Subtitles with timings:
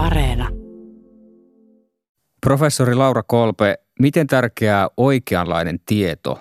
[0.00, 0.48] Areena.
[2.40, 6.40] Professori Laura Kolpe, miten tärkeää oikeanlainen tieto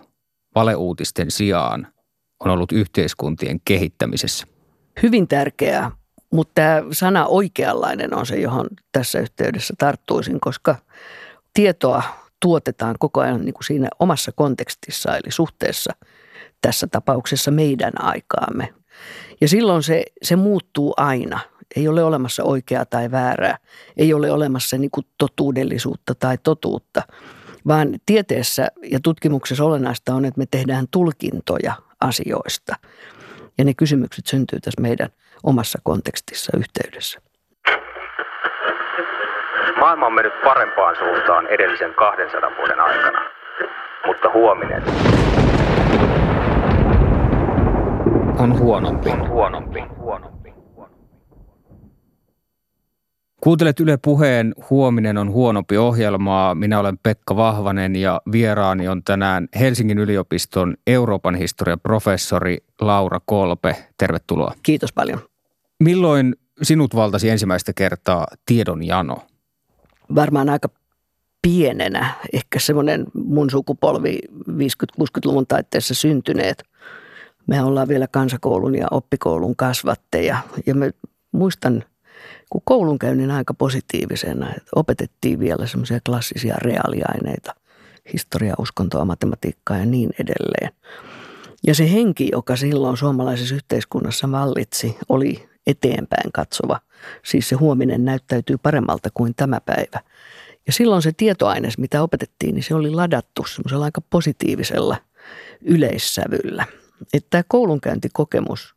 [0.55, 1.87] valeuutisten sijaan
[2.39, 4.47] on ollut yhteiskuntien kehittämisessä?
[5.03, 5.91] Hyvin tärkeää,
[6.33, 10.75] mutta tämä sana oikeanlainen on se, johon tässä yhteydessä tarttuisin, koska
[11.53, 12.03] tietoa
[12.41, 15.93] tuotetaan koko ajan niin kuin siinä omassa kontekstissa, eli suhteessa
[16.61, 18.73] tässä tapauksessa meidän aikaamme.
[19.41, 21.39] Ja silloin se, se muuttuu aina.
[21.75, 23.57] Ei ole olemassa oikeaa tai väärää.
[23.97, 27.01] Ei ole olemassa niin kuin totuudellisuutta tai totuutta,
[27.67, 32.75] vaan tieteessä ja tutkimuksessa olennaista on, että me tehdään tulkintoja asioista.
[33.57, 35.09] Ja ne kysymykset syntyy tässä meidän
[35.43, 37.19] omassa kontekstissa yhteydessä.
[39.79, 43.21] Maailma on mennyt parempaan suuntaan edellisen 200 vuoden aikana,
[44.05, 44.83] mutta huominen
[48.39, 49.09] On huonompi.
[49.09, 49.81] on huonompi.
[49.97, 50.38] huonompi.
[53.41, 56.55] Kuuntelet Yle Puheen Huominen on huonompi ohjelmaa.
[56.55, 63.75] Minä olen Pekka Vahvanen ja vieraani on tänään Helsingin yliopiston Euroopan historian professori Laura Kolpe.
[63.97, 64.53] Tervetuloa.
[64.63, 65.19] Kiitos paljon.
[65.79, 69.17] Milloin sinut valtasi ensimmäistä kertaa tiedonjano?
[70.15, 70.69] Varmaan aika
[71.41, 76.63] pienenä, ehkä semmoinen mun sukupolvi 50-60-luvun taitteessa syntyneet.
[77.47, 80.89] Me ollaan vielä kansakoulun ja oppikoulun kasvatteja ja mä
[81.31, 81.83] muistan
[82.49, 87.55] kun koulunkäynnin aika positiivisena, että opetettiin vielä semmoisia klassisia reaaliaineita,
[88.13, 90.71] historia, uskontoa, matematiikkaa ja niin edelleen.
[91.67, 96.79] Ja se henki, joka silloin suomalaisessa yhteiskunnassa vallitsi, oli eteenpäin katsova.
[97.25, 99.99] Siis se huominen näyttäytyy paremmalta kuin tämä päivä.
[100.67, 104.97] Ja silloin se tietoaines, mitä opetettiin, niin se oli ladattu semmoisella aika positiivisella
[105.61, 106.65] yleissävyllä.
[107.13, 108.75] Että tämä koulunkäyntikokemus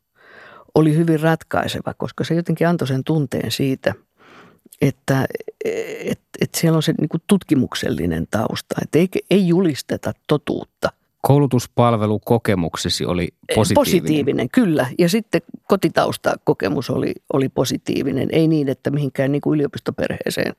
[0.75, 3.93] oli hyvin ratkaiseva, koska se jotenkin antoi sen tunteen siitä,
[4.81, 5.25] että
[6.05, 10.89] et, et siellä on se niin tutkimuksellinen tausta, että ei, ei julisteta totuutta–
[11.27, 13.75] Koulutuspalvelukokemuksesi oli positiivinen.
[13.75, 14.87] Positiivinen, kyllä.
[14.99, 18.29] Ja sitten kotitaustakokemus oli, oli positiivinen.
[18.31, 20.55] Ei niin, että mihinkään niin kuin yliopistoperheeseen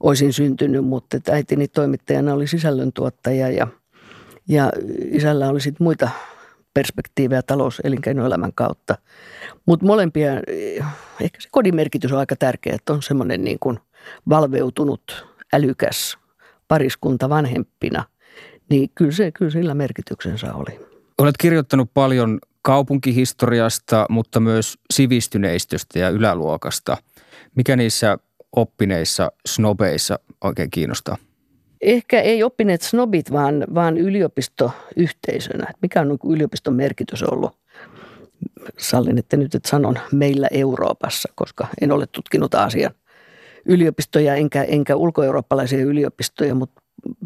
[0.00, 3.66] olisin syntynyt, mutta että äitini toimittajana oli sisällöntuottaja ja,
[4.48, 4.72] ja
[5.10, 6.10] isällä oli sitten muita
[6.74, 8.98] perspektiivejä talous- elinkeinoelämän kautta.
[9.66, 10.32] Mutta molempia,
[11.20, 13.78] ehkä se kodin merkitys on aika tärkeä, että on semmoinen niin kuin
[14.28, 16.18] valveutunut, älykäs
[16.68, 18.04] pariskunta vanhempina–
[18.70, 20.80] niin kyllä, se, kyllä sillä merkityksensä oli.
[21.18, 26.96] Olet kirjoittanut paljon kaupunkihistoriasta, mutta myös sivistyneistöstä ja yläluokasta.
[27.54, 28.18] Mikä niissä
[28.56, 31.16] oppineissa snobeissa oikein kiinnostaa?
[31.84, 35.72] Ehkä ei oppineet snobit, vaan, vaan yliopistoyhteisönä.
[35.82, 37.58] Mikä on yliopiston merkitys ollut?
[38.78, 42.94] Sallin, että nyt että sanon meillä Euroopassa, koska en ole tutkinut Aasian
[43.64, 46.82] yliopistoja enkä, enkä ulkoeurooppalaisia yliopistoja, mutta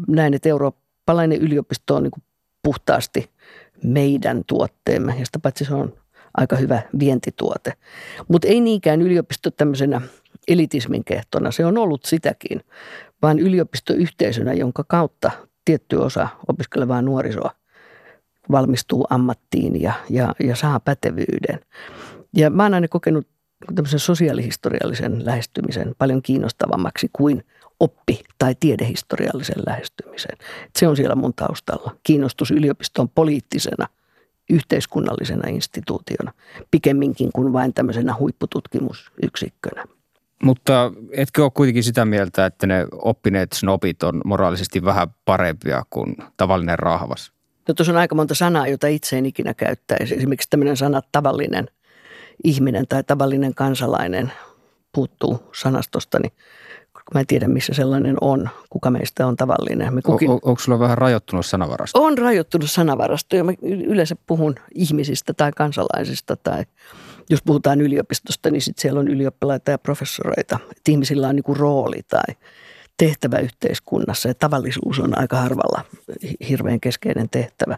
[0.07, 2.23] näin, että Eurooppa eurooppalainen yliopisto on niin
[2.63, 3.29] puhtaasti
[3.83, 5.93] meidän tuotteemme ja sitä paitsi se on
[6.37, 7.73] aika hyvä vientituote.
[8.27, 10.01] Mutta ei niinkään yliopisto tämmöisenä
[10.47, 12.61] elitismin kehtona, se on ollut sitäkin,
[13.21, 15.31] vaan yliopistoyhteisönä, jonka kautta
[15.65, 17.51] tietty osa opiskelevaa nuorisoa
[18.51, 21.59] valmistuu ammattiin ja, ja, ja saa pätevyyden.
[22.35, 23.27] Ja mä oon aina kokenut
[23.75, 27.43] tämmöisen sosiaalihistoriallisen lähestymisen paljon kiinnostavammaksi kuin–
[27.79, 30.37] oppi- tai tiedehistoriallisen lähestymisen.
[30.79, 31.95] Se on siellä mun taustalla.
[32.03, 33.87] Kiinnostus yliopiston poliittisena,
[34.49, 36.33] yhteiskunnallisena instituutiona,
[36.71, 39.85] pikemminkin kuin vain tämmöisenä huippututkimusyksikkönä.
[40.43, 46.15] Mutta etkö ole kuitenkin sitä mieltä, että ne oppineet snobit on moraalisesti vähän parempia kuin
[46.37, 47.31] tavallinen rahvas?
[47.67, 50.15] No tuossa on aika monta sanaa, jota itse en ikinä käyttäisi.
[50.15, 51.67] Esimerkiksi tämmöinen sana tavallinen
[52.43, 54.31] ihminen tai tavallinen kansalainen
[54.91, 56.31] puuttuu sanastosta, niin
[57.13, 58.49] Mä en tiedä, missä sellainen on.
[58.69, 59.93] Kuka meistä on tavallinen.
[59.93, 60.29] Me kukin...
[60.29, 62.03] on, onko sulla vähän rajoittunut sanavarasto?
[62.03, 66.63] On rajoittunut sanavarasto ja mä yleensä puhun ihmisistä tai kansalaisista tai
[67.29, 70.59] jos puhutaan yliopistosta, niin sitten siellä on ylioppilaita ja professoreita.
[70.71, 72.35] Että ihmisillä on niinku rooli tai
[72.97, 75.81] tehtävä yhteiskunnassa ja tavallisuus on aika harvalla
[76.49, 77.77] hirveän keskeinen tehtävä.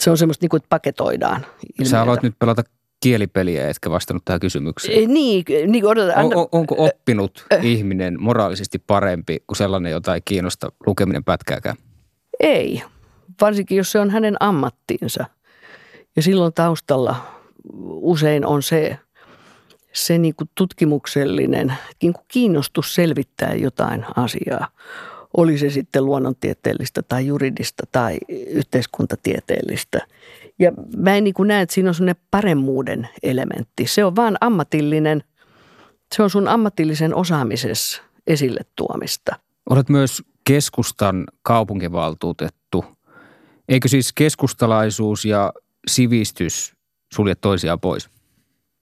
[0.00, 1.90] Se on semmoista, niinku, että paketoidaan ilmiötä.
[1.90, 2.62] Sä aloit nyt pelata
[3.00, 4.98] kielipeliä, etkä vastannut tähän kysymykseen.
[4.98, 10.14] Ei, niin, niin odotan, anna, on, onko oppinut äh, ihminen moraalisesti parempi kuin sellainen, jota
[10.14, 11.76] ei kiinnosta lukeminen pätkääkään?
[12.40, 12.82] Ei,
[13.40, 15.24] varsinkin jos se on hänen ammattiinsa.
[16.16, 17.16] Ja silloin taustalla
[17.88, 18.98] usein on se,
[19.92, 24.68] se niin kuin tutkimuksellinen niin kuin kiinnostus selvittää jotain asiaa.
[25.36, 28.18] Oli se sitten luonnontieteellistä tai juridista tai
[28.48, 29.98] yhteiskuntatieteellistä–
[30.58, 33.86] ja mä en niin näe, että siinä on sellainen paremmuuden elementti.
[33.86, 35.24] Se on vaan ammatillinen
[36.12, 39.36] Se on sun ammatillisen osaamisessa esille tuomista.
[39.70, 42.84] Olet myös keskustan kaupunkivaltuutettu.
[43.68, 45.52] Eikö siis keskustalaisuus ja
[45.88, 46.73] sivistys
[47.14, 48.10] sulje toisiaan pois?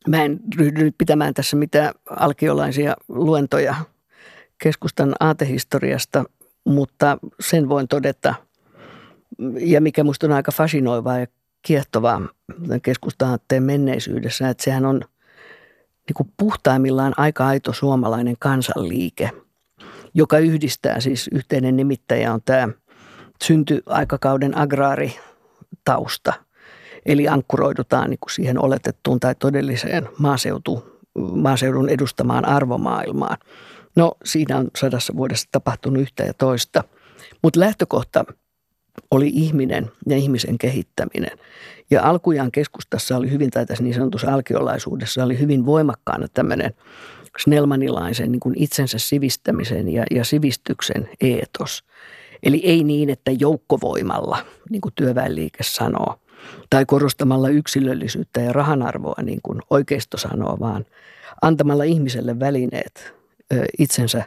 [0.08, 3.74] Mä en ryhdy nyt pitämään tässä mitään alkiolaisia luentoja
[4.62, 6.24] keskustan aatehistoriasta,
[6.64, 8.34] mutta sen voin todeta,
[9.58, 11.26] ja mikä minusta on aika fasinoivaa ja
[11.62, 12.28] kiehtovaa
[12.82, 15.00] keskusta-aatteen menneisyydessä, että sehän on
[16.08, 19.30] niin kuin puhtaimmillaan aika aito suomalainen kansanliike,
[20.14, 22.68] joka yhdistää siis yhteinen nimittäjä on tämä
[23.44, 26.32] syntyaikakauden agraaritausta.
[27.06, 33.36] Eli ankkuroidutaan niin kuin siihen oletettuun tai todelliseen maaseutu, maaseudun edustamaan arvomaailmaan.
[33.96, 36.84] No siinä on sadassa vuodessa tapahtunut yhtä ja toista.
[37.42, 38.24] Mutta lähtökohta
[39.10, 41.38] oli ihminen ja ihmisen kehittäminen.
[41.90, 46.74] Ja alkujaan keskustassa oli hyvin, tai tässä niin sanotussa alkiolaisuudessa oli hyvin voimakkaana tämmöinen
[47.38, 51.84] snellmanilaisen niin kuin itsensä sivistämisen ja, ja sivistyksen eetos.
[52.42, 54.38] Eli ei niin, että joukkovoimalla,
[54.70, 56.21] niin kuin työväenliike sanoo,
[56.70, 60.86] tai korostamalla yksilöllisyyttä ja rahanarvoa, niin kuin oikeisto sanoo, vaan
[61.42, 63.14] antamalla ihmiselle välineet
[63.52, 64.24] ö, itsensä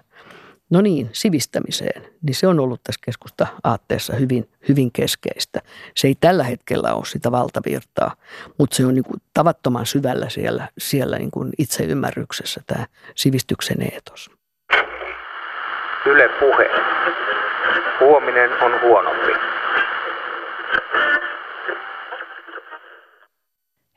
[0.70, 5.62] no niin, sivistämiseen, niin se on ollut tässä keskusta aatteessa hyvin, hyvin keskeistä.
[5.96, 8.16] Se ei tällä hetkellä ole sitä valtavirtaa,
[8.58, 12.86] mutta se on niin kuin tavattoman syvällä siellä, siellä niin kuin itseymmärryksessä tämä
[13.16, 14.30] sivistyksen eetos.
[16.06, 16.70] Yle puhe.
[18.00, 19.32] Huominen on huonompi.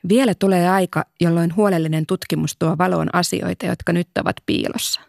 [0.09, 5.01] Vielä tulee aika, jolloin huolellinen tutkimus tuo valoon asioita, jotka nyt ovat piilossa.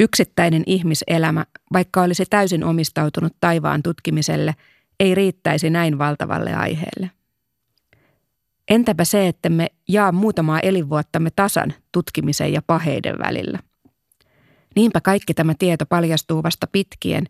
[0.00, 4.54] Yksittäinen ihmiselämä, vaikka olisi täysin omistautunut taivaan tutkimiselle,
[5.00, 7.10] ei riittäisi näin valtavalle aiheelle.
[8.68, 13.58] Entäpä se, että me jaa muutamaa elinvuottamme tasan tutkimisen ja paheiden välillä?
[14.76, 17.24] Niinpä kaikki tämä tieto paljastuu vasta pitkien,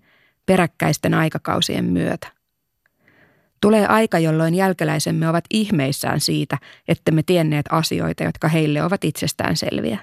[0.47, 2.39] peräkkäisten aikakausien myötä.
[3.60, 6.58] Tulee aika, jolloin jälkeläisemme ovat ihmeissään siitä,
[6.88, 9.98] että me tienneet asioita, jotka heille ovat itsestään selviä.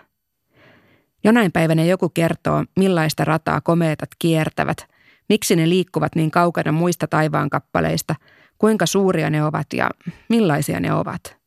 [1.23, 4.87] Jonain päivänä joku kertoo, millaista rataa komeetat kiertävät,
[5.29, 8.15] miksi ne liikkuvat niin kaukana muista taivaankappaleista,
[8.57, 9.89] kuinka suuria ne ovat ja
[10.29, 11.37] millaisia ne ovat.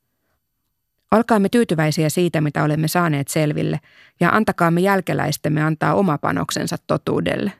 [1.10, 3.80] Olkaamme tyytyväisiä siitä, mitä olemme saaneet selville,
[4.20, 7.52] ja antakaamme jälkeläistemme antaa oma panoksensa totuudelle.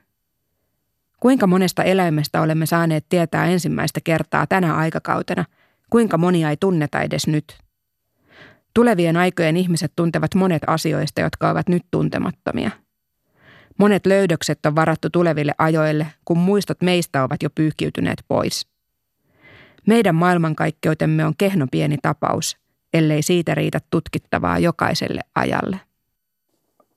[1.21, 5.45] Kuinka monesta eläimestä olemme saaneet tietää ensimmäistä kertaa tänä aikakautena,
[5.89, 7.45] kuinka monia ei tunneta edes nyt–
[8.73, 12.71] Tulevien aikojen ihmiset tuntevat monet asioista, jotka ovat nyt tuntemattomia.
[13.79, 18.67] Monet löydökset on varattu tuleville ajoille, kun muistot meistä ovat jo pyyhkiytyneet pois.
[19.87, 22.57] Meidän maailmankaikkeutemme on kehno pieni tapaus,
[22.93, 25.79] ellei siitä riitä tutkittavaa jokaiselle ajalle.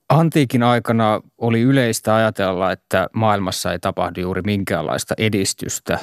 [0.09, 5.99] Antiikin aikana oli yleistä ajatella, että maailmassa ei tapahdu juuri minkäänlaista edistystä.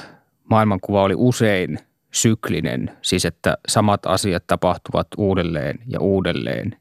[0.49, 1.79] Maailmankuva oli usein
[2.11, 6.77] syklinen, siis että samat asiat tapahtuvat uudelleen ja uudelleen,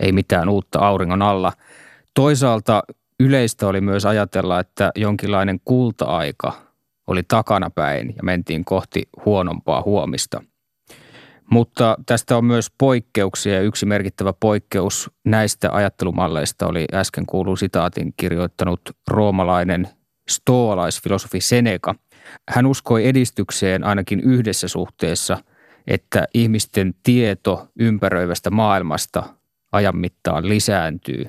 [0.00, 1.52] ei mitään uutta auringon alla.
[2.14, 2.82] Toisaalta
[3.20, 6.52] yleistä oli myös ajatella, että jonkinlainen kulta-aika
[7.06, 10.42] oli takanapäin ja mentiin kohti huonompaa huomista.
[11.52, 18.80] Mutta tästä on myös poikkeuksia yksi merkittävä poikkeus näistä ajattelumalleista oli äsken kuuluu sitaatin kirjoittanut
[19.08, 19.88] roomalainen
[20.28, 21.94] stoalaisfilosofi Seneca–
[22.48, 25.38] hän uskoi edistykseen ainakin yhdessä suhteessa,
[25.86, 29.22] että ihmisten tieto ympäröivästä maailmasta
[29.72, 31.24] ajan mittaan lisääntyy.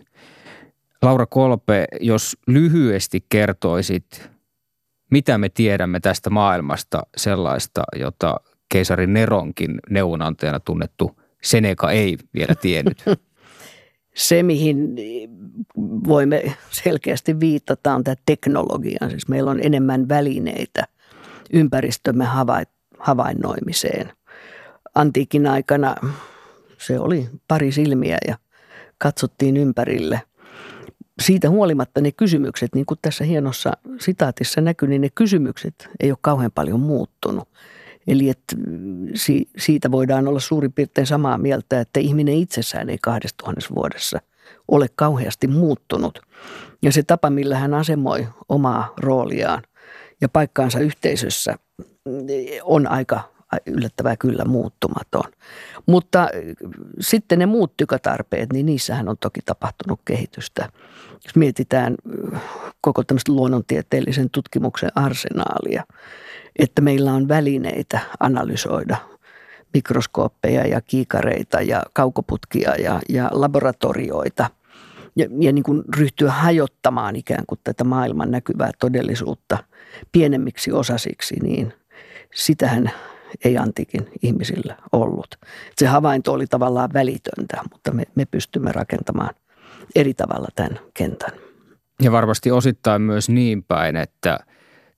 [1.02, 4.30] Laura Kolpe, jos lyhyesti kertoisit,
[5.12, 8.40] mitä me tiedämme tästä maailmasta sellaista, jota
[8.74, 13.04] keisari Neronkin neuvonantajana tunnettu Seneca ei vielä tiennyt?
[14.16, 14.96] Se, mihin
[16.08, 19.10] voimme selkeästi viitata, on tämä teknologia.
[19.10, 20.88] Siis meillä on enemmän välineitä
[21.54, 22.26] ympäristömme
[23.00, 24.12] havainnoimiseen.
[24.96, 25.96] Antiikin aikana
[26.78, 28.38] se oli pari silmiä ja
[28.98, 30.22] katsottiin ympärille.
[31.22, 36.18] Siitä huolimatta ne kysymykset, niin kuin tässä hienossa sitaatissa näkyy, niin ne kysymykset ei ole
[36.22, 37.50] kauhean paljon muuttunut.
[38.08, 38.56] Eli että
[39.58, 44.20] siitä voidaan olla suurin piirtein samaa mieltä, että ihminen itsessään ei kahdessa tuhannessa vuodessa
[44.68, 46.20] ole kauheasti muuttunut.
[46.82, 49.64] Ja se tapa, millä hän asemoi omaa rooliaan
[50.22, 51.56] ja paikkaansa yhteisössä
[52.64, 53.34] on aika
[53.66, 55.32] yllättävää kyllä muuttumaton.
[55.86, 56.30] Mutta
[57.00, 60.70] sitten ne muut tykötarpeet, niin niissähän on toki tapahtunut kehitystä.
[61.26, 61.96] Jos mietitään
[62.82, 65.84] koko tämmöistä luonnontieteellisen tutkimuksen arsenaalia,
[66.60, 68.98] että meillä on välineitä analysoida
[69.74, 74.50] mikroskooppeja ja kiikareita ja kaukoputkia ja, ja laboratorioita
[75.16, 79.58] ja, ja niin kuin ryhtyä hajottamaan ikään kuin tätä maailman näkyvää todellisuutta
[80.12, 81.74] pienemmiksi osasiksi, niin
[82.34, 82.92] sitähän
[83.46, 85.36] ei antiikin ihmisillä ollut.
[85.78, 89.36] Se havainto oli tavallaan välitöntä, mutta me, me pystymme rakentamaan
[89.96, 91.32] eri tavalla tämän kentän.
[92.02, 94.40] Ja varmasti osittain myös niin päin, että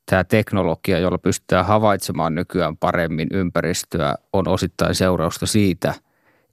[0.06, 5.94] tämä teknologia, jolla pystytään havaitsemaan nykyään paremmin ympäristöä, on osittain seurausta siitä,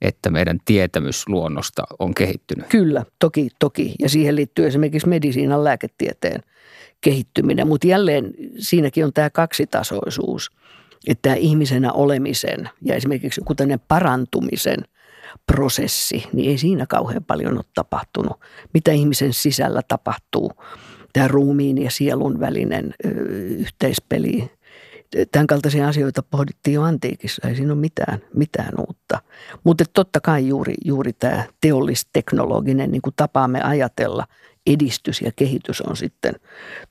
[0.01, 2.67] että meidän tietämys luonnosta on kehittynyt.
[2.67, 3.95] Kyllä, toki, toki.
[3.99, 6.41] Ja siihen liittyy esimerkiksi medisiinan lääketieteen
[7.01, 7.67] kehittyminen.
[7.67, 10.51] Mutta jälleen siinäkin on tämä kaksitasoisuus,
[11.07, 14.79] että tämä ihmisenä olemisen ja esimerkiksi kuten parantumisen–
[15.45, 18.39] prosessi, niin ei siinä kauhean paljon ole tapahtunut.
[18.73, 20.51] Mitä ihmisen sisällä tapahtuu,
[21.13, 23.09] tämä ruumiin ja sielun välinen ö,
[23.39, 24.51] yhteispeli.
[25.31, 29.21] Tämän kaltaisia asioita pohdittiin jo antiikissa, ei siinä ole mitään, mitään uutta.
[29.63, 34.27] Mutta totta kai juuri, juuri tämä teollisteknologinen niin kuin tapaamme ajatella,
[34.67, 36.35] edistys ja kehitys on sitten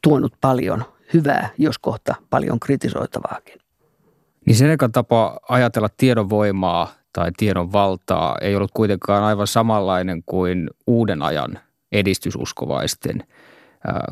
[0.02, 0.84] tuonut paljon
[1.14, 3.54] hyvää, jos kohta paljon kritisoitavaakin.
[4.46, 11.23] Niin Senekan tapa ajatella tiedonvoimaa tai tiedon valtaa ei ollut kuitenkaan aivan samanlainen kuin uuden
[11.23, 11.59] ajan
[11.92, 13.25] edistysuskovaisten,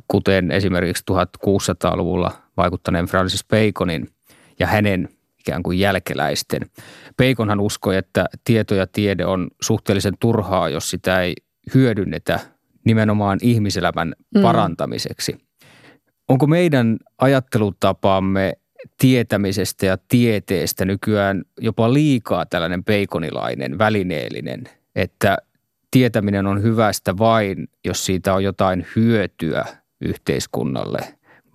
[0.08, 4.08] kuten esimerkiksi 1600-luvulla vaikuttaneen Francis Baconin
[4.58, 6.70] ja hänen ikään kuin jälkeläisten.
[7.16, 11.34] Baconhan uskoi, että tieto ja tiede on suhteellisen turhaa, jos sitä ei
[11.74, 12.40] hyödynnetä
[12.84, 14.42] nimenomaan ihmiselämän mm.
[14.42, 15.38] parantamiseksi.
[16.28, 18.52] Onko meidän ajattelutapaamme
[18.98, 24.64] tietämisestä ja tieteestä nykyään jopa liikaa tällainen peikonilainen, välineellinen,
[24.96, 25.38] että
[25.90, 29.64] tietäminen on hyvästä vain, jos siitä on jotain hyötyä
[30.00, 30.98] yhteiskunnalle?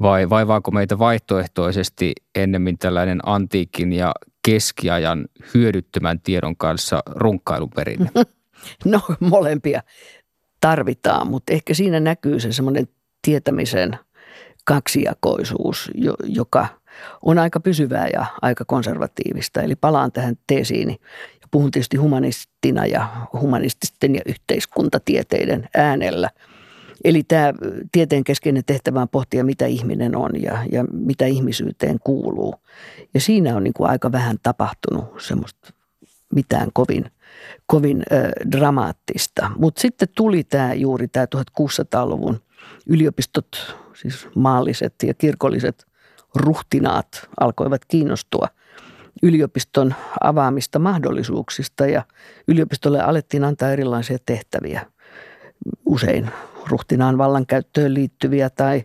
[0.02, 4.12] Vai vaivaako meitä vaihtoehtoisesti ennemmin tällainen antiikin ja
[4.46, 8.10] keskiajan hyödyttömän tiedon kanssa runkkailun perinne?
[8.86, 9.82] No molempia
[10.62, 12.88] tarvitaan, mutta ehkä siinä näkyy se semmoinen
[13.22, 14.00] tietämisen
[14.64, 15.92] kaksijakoisuus,
[16.24, 16.68] joka–
[17.22, 19.62] on aika pysyvää ja aika konservatiivista.
[19.62, 20.98] Eli palaan tähän teesiini
[21.42, 26.30] ja puhun tietysti humanistina ja humanististen ja yhteiskuntatieteiden äänellä.
[27.04, 27.54] Eli tämä
[27.92, 32.56] tieteen keskeinen tehtävä on pohtia, mitä ihminen on ja, ja mitä ihmisyyteen kuuluu.
[33.14, 35.74] Ja siinä on niin kuin aika vähän tapahtunut semmoista
[36.36, 37.12] mitään kovin,
[37.66, 39.52] kovin ö, dramaattista.
[39.58, 42.42] Mutta sitten tuli tämä juuri tämä 1600-luvun
[42.88, 45.86] yliopistot, siis maalliset ja kirkolliset
[46.36, 48.48] ruhtinaat alkoivat kiinnostua
[49.24, 52.04] yliopiston avaamista mahdollisuuksista ja
[52.48, 54.86] yliopistolle alettiin antaa erilaisia tehtäviä.
[55.86, 56.30] Usein
[56.68, 58.84] ruhtinaan vallankäyttöön liittyviä tai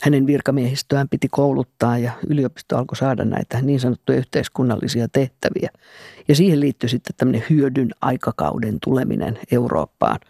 [0.00, 5.70] hänen virkamiehistöään piti kouluttaa ja yliopisto alkoi saada näitä niin sanottuja yhteiskunnallisia tehtäviä.
[6.28, 10.20] Ja siihen liittyi sitten tämmöinen hyödyn aikakauden tuleminen Eurooppaan.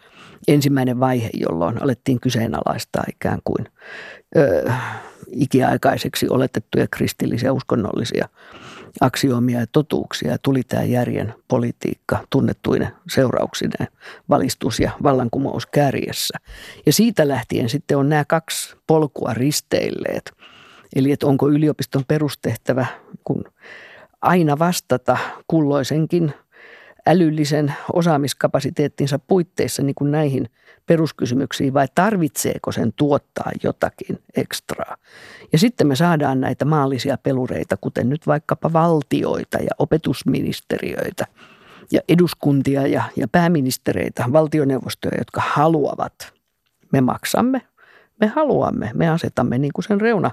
[0.47, 3.67] Ensimmäinen vaihe, jolloin alettiin kyseenalaistaa ikään kuin
[4.37, 4.71] ö,
[5.31, 8.29] ikiaikaiseksi oletettuja kristillisiä uskonnollisia
[9.01, 10.37] aksioomia ja totuuksia.
[10.37, 13.87] Tuli tämä järjen politiikka tunnettuinen seurauksineen,
[14.29, 16.37] valistus ja vallankumous kärjessä.
[16.85, 20.31] Ja siitä lähtien sitten on nämä kaksi polkua risteilleet.
[20.95, 22.85] Eli että onko yliopiston perustehtävä
[23.23, 23.43] kun
[24.21, 25.17] aina vastata
[25.47, 26.33] kulloisenkin
[27.09, 30.49] älyllisen osaamiskapasiteettinsa puitteissa niin kuin näihin
[30.85, 34.97] peruskysymyksiin vai tarvitseeko sen tuottaa jotakin ekstraa.
[35.51, 41.25] Ja sitten me saadaan näitä maallisia pelureita, kuten nyt vaikkapa valtioita ja opetusministeriöitä
[41.91, 46.33] ja eduskuntia ja, ja pääministereitä, valtioneuvostoja, jotka haluavat.
[46.91, 47.61] Me maksamme,
[48.19, 50.31] me haluamme, me asetamme niin kuin sen reuna,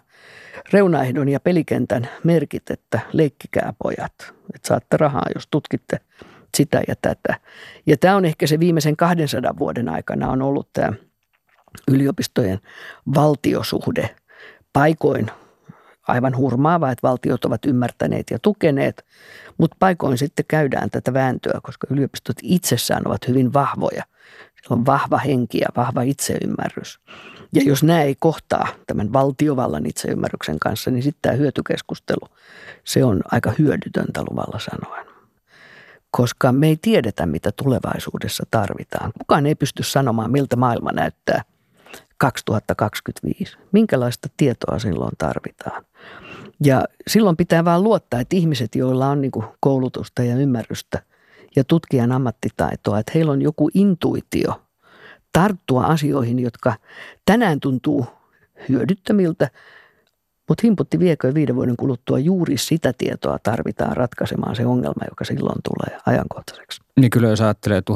[0.72, 4.12] reunaehdon ja pelikentän merkit, että leikkikää pojat,
[4.54, 6.00] että saatte rahaa, jos tutkitte–
[6.56, 7.40] sitä ja tätä.
[7.86, 10.92] Ja tämä on ehkä se viimeisen 200 vuoden aikana on ollut tämä
[11.90, 12.58] yliopistojen
[13.14, 14.16] valtiosuhde
[14.72, 15.30] paikoin
[16.08, 19.04] aivan hurmaava, että valtiot ovat ymmärtäneet ja tukeneet,
[19.58, 24.02] mutta paikoin sitten käydään tätä vääntöä, koska yliopistot itsessään ovat hyvin vahvoja.
[24.54, 27.00] Siellä on vahva henki ja vahva itseymmärrys.
[27.52, 32.28] Ja jos nämä ei kohtaa tämän valtiovallan itseymmärryksen kanssa, niin sitten tämä hyötykeskustelu,
[32.84, 35.15] se on aika hyödytöntä luvalla sanoen
[36.16, 39.12] koska me ei tiedetä, mitä tulevaisuudessa tarvitaan.
[39.18, 41.42] Kukaan ei pysty sanomaan, miltä maailma näyttää
[42.18, 43.58] 2025.
[43.72, 45.84] Minkälaista tietoa silloin tarvitaan.
[46.64, 51.02] Ja silloin pitää vaan luottaa, että ihmiset, joilla on niin koulutusta ja ymmärrystä
[51.56, 54.62] ja tutkijan ammattitaitoa, että heillä on joku intuitio
[55.32, 56.74] tarttua asioihin, jotka
[57.24, 58.06] tänään tuntuu
[58.68, 59.50] hyödyttömiltä,
[60.48, 65.58] Mutta himputti viekö viiden vuoden kuluttua juuri sitä tietoa tarvitaan ratkaisemaan se ongelma, joka silloin
[65.64, 66.80] tulee ajankohtaiseksi.
[67.00, 67.94] Niin kyllä jos ajattelee 1920-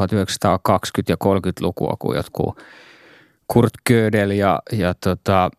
[1.08, 2.62] ja 30-lukua, kun jotkut
[3.46, 5.50] Kurt Gödel ja, ja tota,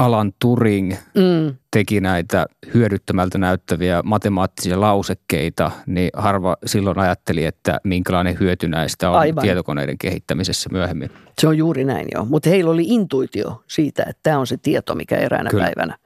[0.00, 1.56] Alan Turing mm.
[1.70, 9.16] teki näitä hyödyttämältä näyttäviä matemaattisia lausekkeita, niin harva silloin ajatteli, että minkälainen hyöty näistä on
[9.16, 9.42] Aivan.
[9.42, 11.10] tietokoneiden kehittämisessä myöhemmin.
[11.38, 14.94] Se on juuri näin joo, mutta heillä oli intuitio siitä, että tämä on se tieto,
[14.94, 15.64] mikä eräänä Kyllä.
[15.64, 15.96] päivänä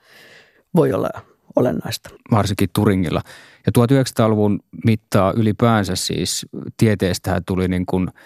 [0.76, 1.10] voi olla
[1.56, 2.10] olennaista.
[2.30, 3.20] Varsinkin Turingilla.
[3.66, 6.46] Ja 1900-luvun mittaa ylipäänsä siis
[6.76, 8.08] tieteestähän tuli niin kuin–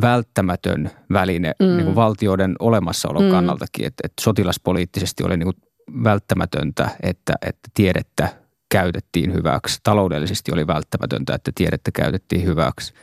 [0.00, 1.66] välttämätön väline mm.
[1.66, 3.30] niin kuin valtioiden olemassaolon mm.
[3.30, 3.86] kannaltakin.
[3.86, 5.56] Että, että sotilaspoliittisesti oli niin kuin
[6.04, 8.28] välttämätöntä, että, että tiedettä
[8.70, 9.80] käytettiin hyväksi.
[9.82, 12.94] Taloudellisesti oli välttämätöntä, että tiedettä käytettiin hyväksi.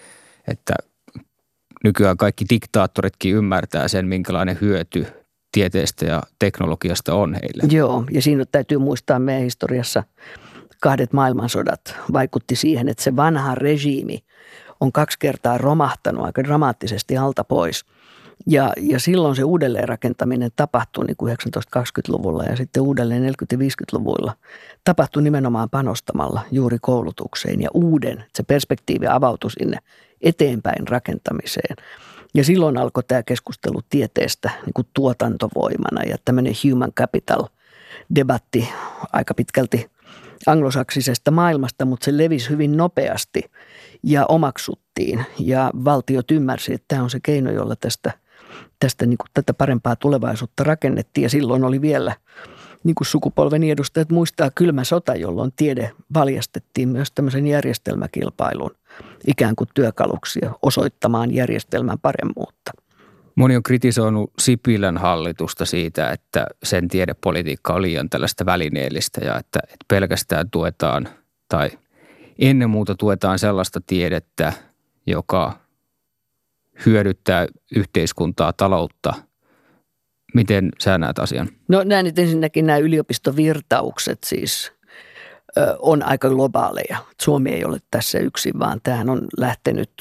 [0.48, 0.74] Että
[1.84, 5.08] nykyään kaikki diktaattoritkin ymmärtää sen, minkälainen hyöty
[5.52, 7.76] tieteestä ja teknologiasta on heille.
[7.76, 10.04] Joo, ja siinä täytyy muistaa meidän historiassa
[10.82, 14.20] kahdet maailmansodat vaikutti siihen, että se vanha regiimi
[14.80, 17.86] on kaksi kertaa romahtanut aika dramaattisesti alta pois.
[18.48, 21.38] Ja, ja silloin se uudelleenrakentaminen tapahtui niin kuin
[21.78, 24.34] 1920-luvulla ja sitten uudelleen 40- ja 50-luvuilla
[24.84, 29.78] tapahtui nimenomaan panostamalla juuri koulutukseen ja uuden, se perspektiivi avautui sinne
[30.22, 31.76] eteenpäin rakentamiseen.
[32.34, 37.44] Ja silloin alkoi tämä keskustelu tieteestä niin kuin tuotantovoimana ja tämmöinen human capital
[38.16, 38.70] debatti
[39.14, 39.90] aika pitkälti
[40.46, 43.42] anglosaksisesta maailmasta, mutta se levisi hyvin nopeasti
[44.04, 45.26] ja omaksuttiin.
[45.40, 48.12] Ja valtiot ymmärsi, että tämä on se keino, jolla tästä,
[48.80, 51.24] tästä niin kuin tätä parempaa tulevaisuutta rakennettiin.
[51.24, 52.16] Ja silloin oli vielä,
[52.84, 58.72] niin kuin sukupolveni edustajat muistaa, kylmä sota, jolloin tiede valjastettiin myös tämmöisen järjestelmäkilpailun
[59.28, 62.72] ikään kuin työkaluksia osoittamaan järjestelmän paremmuutta.
[63.38, 69.60] Moni on kritisoinut Sipilän hallitusta siitä, että sen tiedepolitiikka on liian tällaista välineellistä ja että,
[69.64, 71.10] että pelkästään tuetaan
[71.50, 71.70] tai
[72.40, 74.54] ennen muuta tuetaan sellaista tiedettä,
[75.08, 75.60] joka
[76.86, 79.14] hyödyttää yhteiskuntaa, taloutta.
[80.34, 81.50] Miten sä näet asian?
[81.68, 84.72] No näen, että ensinnäkin nämä yliopistovirtaukset siis
[85.80, 86.98] on aika globaaleja.
[87.22, 89.92] Suomi ei ole tässä yksin, vaan tämähän on lähtenyt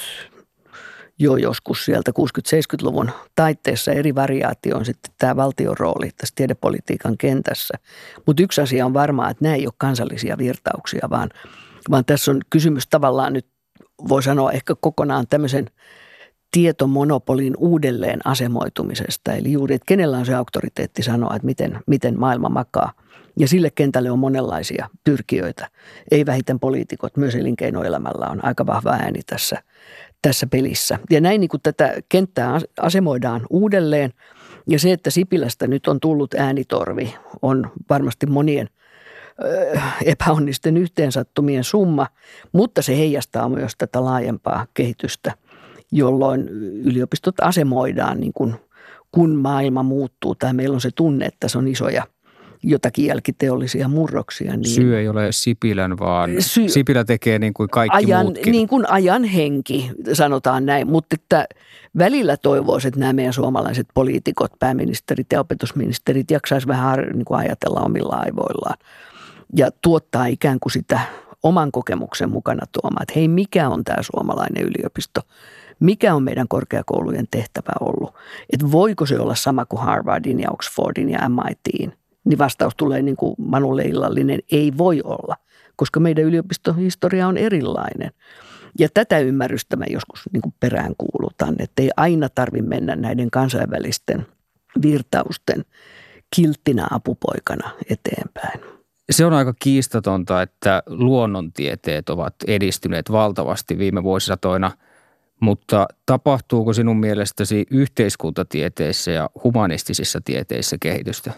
[1.18, 7.74] jo joskus sieltä 60-70-luvun taitteessa eri variaatio on sitten tämä valtion rooli tässä tiedepolitiikan kentässä.
[8.26, 11.30] Mutta yksi asia on varmaa, että nämä ei ole kansallisia virtauksia, vaan,
[11.90, 13.46] vaan tässä on kysymys tavallaan nyt,
[14.08, 15.66] voi sanoa ehkä kokonaan tämmöisen
[16.50, 19.32] tietomonopolin uudelleen asemoitumisesta.
[19.32, 22.92] Eli juuri, että kenellä on se auktoriteetti sanoa, että miten, miten maailma makaa.
[23.38, 25.68] Ja sille kentälle on monenlaisia pyrkijöitä.
[26.10, 29.62] Ei vähiten poliitikot, myös elinkeinoelämällä on aika vahva ääni tässä–
[30.26, 30.98] tässä pelissä.
[31.10, 34.12] Ja näin niin kuin tätä kenttää asemoidaan uudelleen.
[34.68, 38.68] Ja se, että Sipilästä nyt on tullut äänitorvi, on varmasti monien
[40.04, 42.06] epäonnisten yhteensattumien summa,
[42.52, 45.32] mutta se heijastaa myös tätä laajempaa kehitystä,
[45.92, 46.48] jolloin
[46.84, 48.54] yliopistot asemoidaan niin kuin,
[49.12, 52.06] kun maailma muuttuu tai meillä on se tunne, että se on isoja–
[52.66, 54.56] jotakin jälkiteollisia murroksia.
[54.56, 58.52] Niin Syy ei ole Sipilän, vaan sy- Sipilä tekee niin kuin kaikki ajan, muutkin.
[58.52, 60.86] Niin kuin ajan henki, sanotaan näin.
[60.90, 61.46] Mutta että
[61.98, 67.80] välillä toivoisin, että nämä meidän suomalaiset poliitikot, pääministerit ja opetusministerit jaksaisivat vähän niin kuin ajatella
[67.80, 68.78] omilla aivoillaan
[69.56, 71.00] ja tuottaa ikään kuin sitä
[71.42, 75.20] oman kokemuksen mukana tuomaan, että hei, mikä on tämä suomalainen yliopisto?
[75.80, 78.14] Mikä on meidän korkeakoulujen tehtävä ollut?
[78.52, 81.92] Että voiko se olla sama kuin Harvardin ja Oxfordin ja MITin?
[82.26, 85.36] Niin vastaus tulee niin kuin Manulle illallinen, ei voi olla,
[85.76, 88.10] koska meidän yliopistohistoria on erilainen.
[88.78, 93.30] Ja tätä ymmärrystä me joskus niin kuin perään kuulutaan, että ei aina tarvitse mennä näiden
[93.30, 94.26] kansainvälisten
[94.82, 95.64] virtausten
[96.36, 98.60] kilttinä apupoikana eteenpäin.
[99.10, 104.70] Se on aika kiistatonta, että luonnontieteet ovat edistyneet valtavasti viime vuosisatoina,
[105.40, 111.32] mutta tapahtuuko sinun mielestäsi yhteiskuntatieteissä ja humanistisissa tieteissä kehitystä?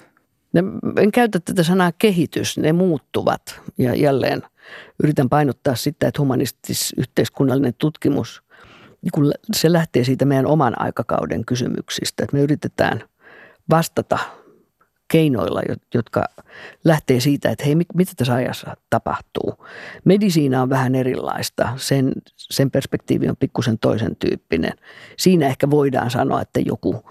[0.96, 3.61] En käytä tätä sanaa kehitys, ne muuttuvat.
[3.78, 4.42] Ja jälleen
[5.02, 8.42] yritän painottaa sitä, että humanistis-yhteiskunnallinen tutkimus,
[9.02, 12.24] niin se lähtee siitä meidän oman aikakauden kysymyksistä.
[12.24, 13.02] Että me yritetään
[13.70, 14.18] vastata
[15.08, 15.62] keinoilla,
[15.94, 16.24] jotka
[16.84, 19.66] lähtee siitä, että hei, mitä tässä ajassa tapahtuu.
[20.04, 24.72] Medisiina on vähän erilaista, sen, sen perspektiivi on pikkusen toisen tyyppinen.
[25.18, 27.04] Siinä ehkä voidaan sanoa, että joku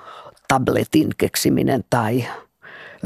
[0.48, 2.26] tabletin keksiminen tai–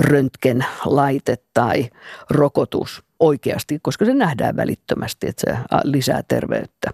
[0.01, 1.89] röntgenlaite tai
[2.29, 6.89] rokotus oikeasti, koska se nähdään välittömästi, että se lisää terveyttä,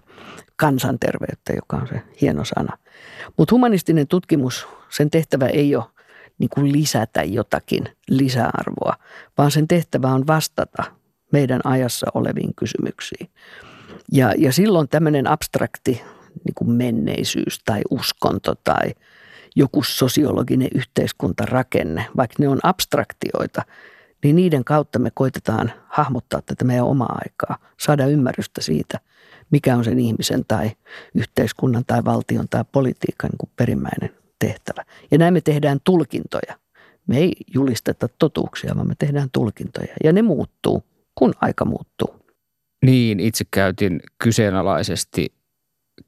[0.56, 2.78] kansanterveyttä, joka on se hieno sana.
[3.36, 5.84] Mutta humanistinen tutkimus, sen tehtävä ei ole
[6.38, 8.94] niin kuin lisätä jotakin lisäarvoa,
[9.38, 10.84] vaan sen tehtävä on vastata
[11.32, 13.30] meidän ajassa oleviin kysymyksiin.
[14.12, 16.02] Ja, ja silloin tämmöinen abstrakti
[16.44, 18.94] niin kuin menneisyys tai uskonto tai
[19.58, 23.62] joku sosiologinen yhteiskuntarakenne, vaikka ne on abstraktioita,
[24.24, 29.00] niin niiden kautta me koitetaan hahmottaa tätä meidän omaa aikaa, saada ymmärrystä siitä,
[29.50, 30.70] mikä on sen ihmisen tai
[31.14, 34.84] yhteiskunnan tai valtion tai politiikan niin kuin perimmäinen tehtävä.
[35.10, 36.58] Ja näin me tehdään tulkintoja.
[37.06, 39.94] Me ei julisteta totuuksia, vaan me tehdään tulkintoja.
[40.04, 42.14] Ja ne muuttuu, kun aika muuttuu.
[42.84, 45.32] Niin, itse käytin kyseenalaisesti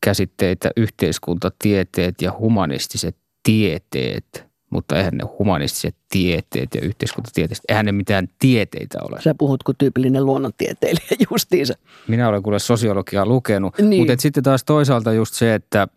[0.01, 8.29] käsitteitä yhteiskuntatieteet ja humanistiset tieteet, mutta eihän ne humanistiset tieteet ja yhteiskuntatieteet, eihän ne mitään
[8.39, 9.21] tieteitä ole.
[9.23, 11.75] Sä puhut kuin tyypillinen luonnontieteilijä justiinsa.
[12.09, 14.01] Minä olen kuule sosiologiaa lukenut, niin.
[14.01, 15.89] mutta sitten taas toisaalta just se, että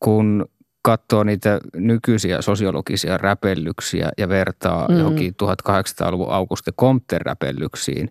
[0.00, 0.46] kun
[0.82, 4.98] katsoo niitä nykyisiä sosiologisia räpellyksiä ja vertaa mm.
[4.98, 8.10] johonkin 1800-luvun Auguste Comte räpellyksiin,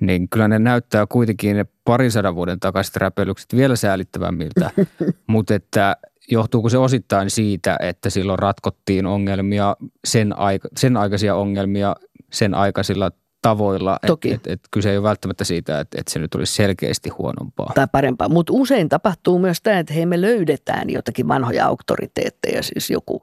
[0.00, 4.70] niin kyllä ne näyttää kuitenkin ne parin sadan vuoden takaiset räpellykset vielä säälittävämmiltä,
[5.26, 5.96] mutta että
[6.30, 11.96] johtuuko se osittain siitä, että silloin ratkottiin ongelmia, sen, aika, sen aikaisia ongelmia
[12.32, 13.10] sen aikaisilla
[13.42, 13.98] tavoilla.
[14.06, 14.32] Toki.
[14.32, 17.72] Et, et, et kyse ei ole välttämättä siitä, että et se nyt olisi selkeästi huonompaa.
[17.74, 22.90] Tai parempaa, mutta usein tapahtuu myös tämä, että hei me löydetään jotakin vanhoja auktoriteetteja, siis
[22.90, 23.22] joku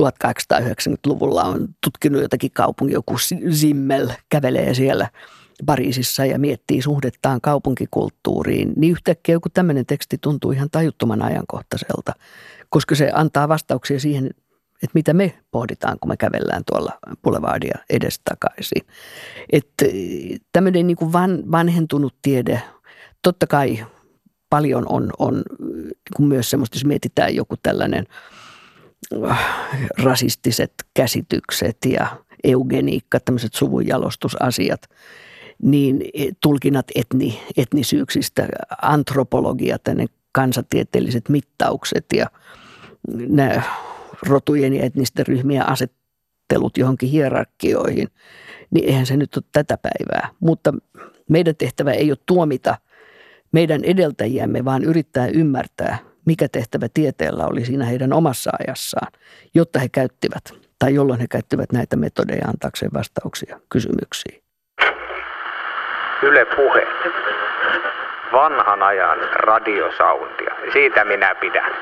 [0.00, 3.16] 1890-luvulla on tutkinut jotakin kaupunki, joku
[3.50, 5.08] Zimmel kävelee siellä
[5.66, 12.12] Pariisissa ja miettii suhdettaan kaupunkikulttuuriin, niin yhtäkkiä joku tämmöinen teksti tuntuu ihan tajuttoman ajankohtaiselta,
[12.68, 14.26] koska se antaa vastauksia siihen,
[14.74, 18.86] että mitä me pohditaan, kun me kävellään tuolla Boulevardia edestakaisin.
[19.52, 19.84] Että
[20.52, 22.62] tämmöinen niin kuin van, vanhentunut tiede,
[23.22, 23.86] totta kai
[24.50, 28.06] paljon on, on niin kuin myös semmoista, jos mietitään joku tällainen
[29.30, 29.38] äh,
[30.02, 32.06] rasistiset käsitykset ja
[32.44, 34.80] eugeniikka, tämmöiset suvunjalostusasiat,
[35.62, 36.04] niin
[36.42, 38.48] tulkinnat etni, etnisyyksistä,
[38.82, 42.26] antropologia, tänne kansatieteelliset mittaukset ja
[43.28, 43.62] nämä
[44.26, 48.08] rotujen ja etnisten ryhmien asettelut johonkin hierarkioihin,
[48.70, 50.28] niin eihän se nyt ole tätä päivää.
[50.40, 50.74] Mutta
[51.30, 52.78] meidän tehtävä ei ole tuomita
[53.52, 59.12] meidän edeltäjiämme, vaan yrittää ymmärtää, mikä tehtävä tieteellä oli siinä heidän omassa ajassaan,
[59.54, 60.44] jotta he käyttivät
[60.78, 64.43] tai jolloin he käyttivät näitä metodeja antaakseen vastauksia kysymyksiin.
[66.24, 66.86] Yle Puhe.
[68.32, 70.54] Vanhan ajan radiosauntia.
[70.72, 71.72] Siitä minä pidän.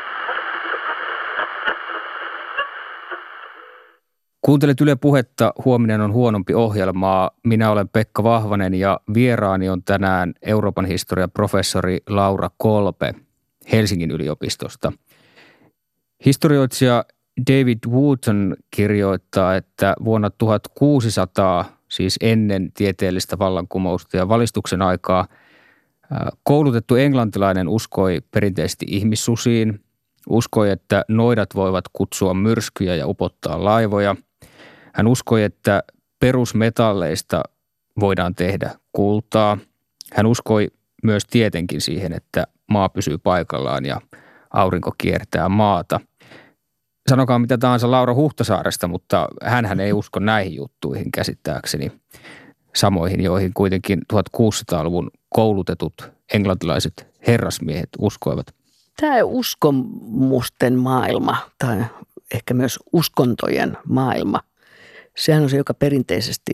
[4.41, 7.31] Kuuntelet Yle Puhetta, huominen on huonompi ohjelmaa.
[7.45, 13.15] Minä olen Pekka Vahvanen ja vieraani on tänään Euroopan historian professori Laura Kolpe
[13.73, 14.93] Helsingin yliopistosta.
[16.25, 17.05] Historioitsija
[17.51, 25.27] David Wooten kirjoittaa, että vuonna 1600, siis ennen tieteellistä vallankumousta ja valistuksen aikaa,
[26.43, 29.81] koulutettu englantilainen uskoi perinteisesti ihmissusiin,
[30.29, 34.17] uskoi, että noidat voivat kutsua myrskyjä ja upottaa laivoja–
[34.93, 35.83] hän uskoi, että
[36.21, 37.43] perusmetalleista
[38.01, 39.59] voidaan tehdä kultaa.
[40.13, 40.69] Hän uskoi
[41.03, 44.01] myös tietenkin siihen, että maa pysyy paikallaan ja
[44.51, 46.01] aurinko kiertää maata.
[47.09, 51.93] Sanokaa mitä tahansa Laura Huhtasaaresta, mutta hän ei usko näihin juttuihin käsittääkseni.
[52.75, 58.47] Samoihin, joihin kuitenkin 1600-luvun koulutetut englantilaiset herrasmiehet uskoivat.
[59.01, 61.85] Tämä uskomusten maailma tai
[62.35, 64.41] ehkä myös uskontojen maailma–
[65.17, 66.53] sehän on se, joka perinteisesti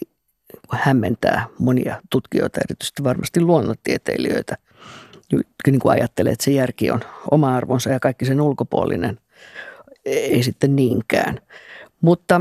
[0.73, 4.57] hämmentää monia tutkijoita, erityisesti varmasti luonnontieteilijöitä,
[5.67, 9.19] niin kuin ajattelee, että se järki on oma arvonsa ja kaikki sen ulkopuolinen
[10.05, 11.41] ei sitten niinkään.
[12.01, 12.41] Mutta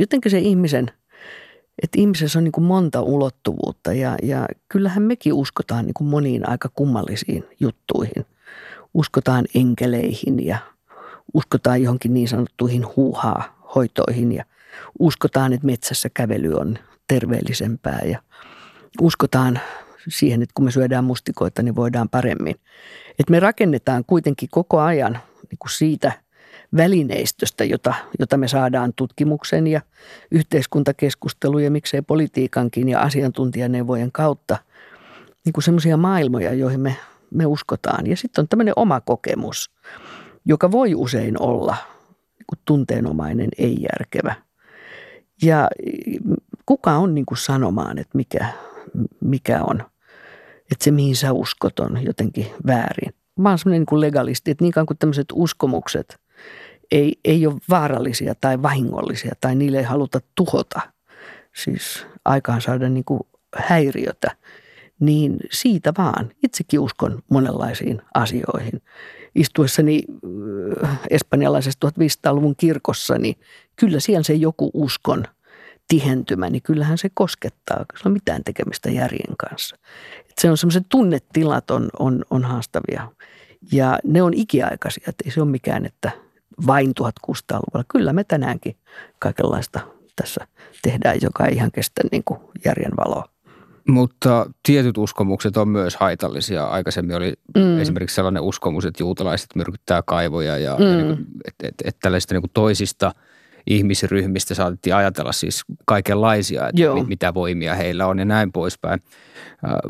[0.00, 0.90] jotenkin se ihmisen,
[1.82, 6.48] että ihmisessä on niin kuin monta ulottuvuutta ja, ja kyllähän mekin uskotaan niin kuin moniin
[6.48, 8.26] aika kummallisiin juttuihin.
[8.94, 10.58] Uskotaan enkeleihin ja
[11.34, 14.44] uskotaan johonkin niin sanottuihin huuhaa hoitoihin ja–
[14.98, 18.22] uskotaan, että metsässä kävely on terveellisempää ja
[19.00, 19.60] uskotaan
[20.08, 22.56] siihen, että kun me syödään mustikoita, niin voidaan paremmin.
[23.18, 25.12] Et me rakennetaan kuitenkin koko ajan
[25.50, 26.12] niin kuin siitä
[26.76, 29.80] välineistöstä, jota, jota me saadaan tutkimuksen ja
[30.30, 34.58] yhteiskuntakeskustelun ja miksei politiikankin ja asiantuntijaneuvojen kautta
[35.44, 36.96] niin kuin semmoisia maailmoja, joihin me,
[37.30, 38.06] me uskotaan.
[38.06, 39.70] Ja sitten on tämmöinen oma kokemus,
[40.44, 41.76] joka voi usein olla
[42.38, 44.34] niin kuin tunteenomainen, ei järkevä–
[45.42, 45.70] ja
[46.66, 48.46] kuka on niin kuin sanomaan, että mikä,
[49.20, 49.82] mikä on,
[50.72, 53.14] että se mihin sä uskot on jotenkin väärin.
[53.38, 56.18] Mä oon semmoinen niin legalisti, että niin kuin tämmöiset uskomukset
[56.90, 60.80] ei, ei ole vaarallisia tai vahingollisia tai niille ei haluta tuhota,
[61.54, 63.20] siis aikaan saada niin kuin
[63.56, 64.36] häiriötä,
[65.00, 68.82] niin siitä vaan itsekin uskon monenlaisiin asioihin.
[69.34, 70.02] Istuessani
[70.84, 73.36] äh, espanjalaisessa 1500-luvun kirkossa, niin
[73.76, 75.24] kyllä siellä se joku uskon
[75.88, 77.84] tihentymä, niin kyllähän se koskettaa.
[78.02, 79.76] Se on mitään tekemistä järjen kanssa.
[80.30, 83.12] Et se on semmoiset tunnetilat on, on, on haastavia.
[83.72, 86.10] Ja ne on ikiaikaisia, että ei se ole mikään, että
[86.66, 87.84] vain 1600-luvulla.
[87.88, 88.76] Kyllä me tänäänkin
[89.18, 89.80] kaikenlaista
[90.16, 90.46] tässä
[90.82, 93.24] tehdään, joka ei ihan kestä niin kuin järjen valoa.
[93.88, 96.64] Mutta tietyt uskomukset on myös haitallisia.
[96.64, 97.78] Aikaisemmin oli mm.
[97.78, 100.84] esimerkiksi sellainen uskomus, että juutalaiset myrkyttää kaivoja ja, mm.
[100.84, 103.12] ja niin että et, et tällaisista niin toisista
[103.66, 107.04] ihmisryhmistä saatettiin ajatella siis kaikenlaisia, että Joo.
[107.04, 109.02] mitä voimia heillä on ja näin poispäin.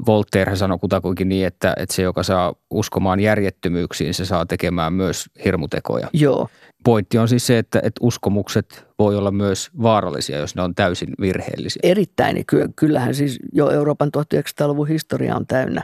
[0.07, 5.25] Voltaire sanoi kutakuinkin niin, että, että se, joka saa uskomaan järjettömyyksiin, se saa tekemään myös
[5.45, 6.09] hirmutekoja.
[6.13, 6.49] Joo.
[6.85, 11.09] Pointti on siis se, että, että uskomukset voi olla myös vaarallisia, jos ne on täysin
[11.21, 11.81] virheellisiä.
[11.83, 12.45] Erittäin.
[12.77, 15.83] Kyllähän siis jo Euroopan 1900-luvun historia on täynnä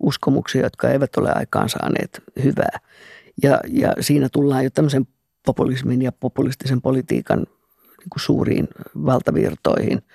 [0.00, 2.78] uskomuksia, jotka eivät ole aikaan saaneet hyvää.
[3.42, 5.06] Ja, ja siinä tullaan jo tämmöisen
[5.46, 8.68] populismin ja populistisen politiikan niin kuin suuriin
[9.04, 10.02] valtavirtoihin–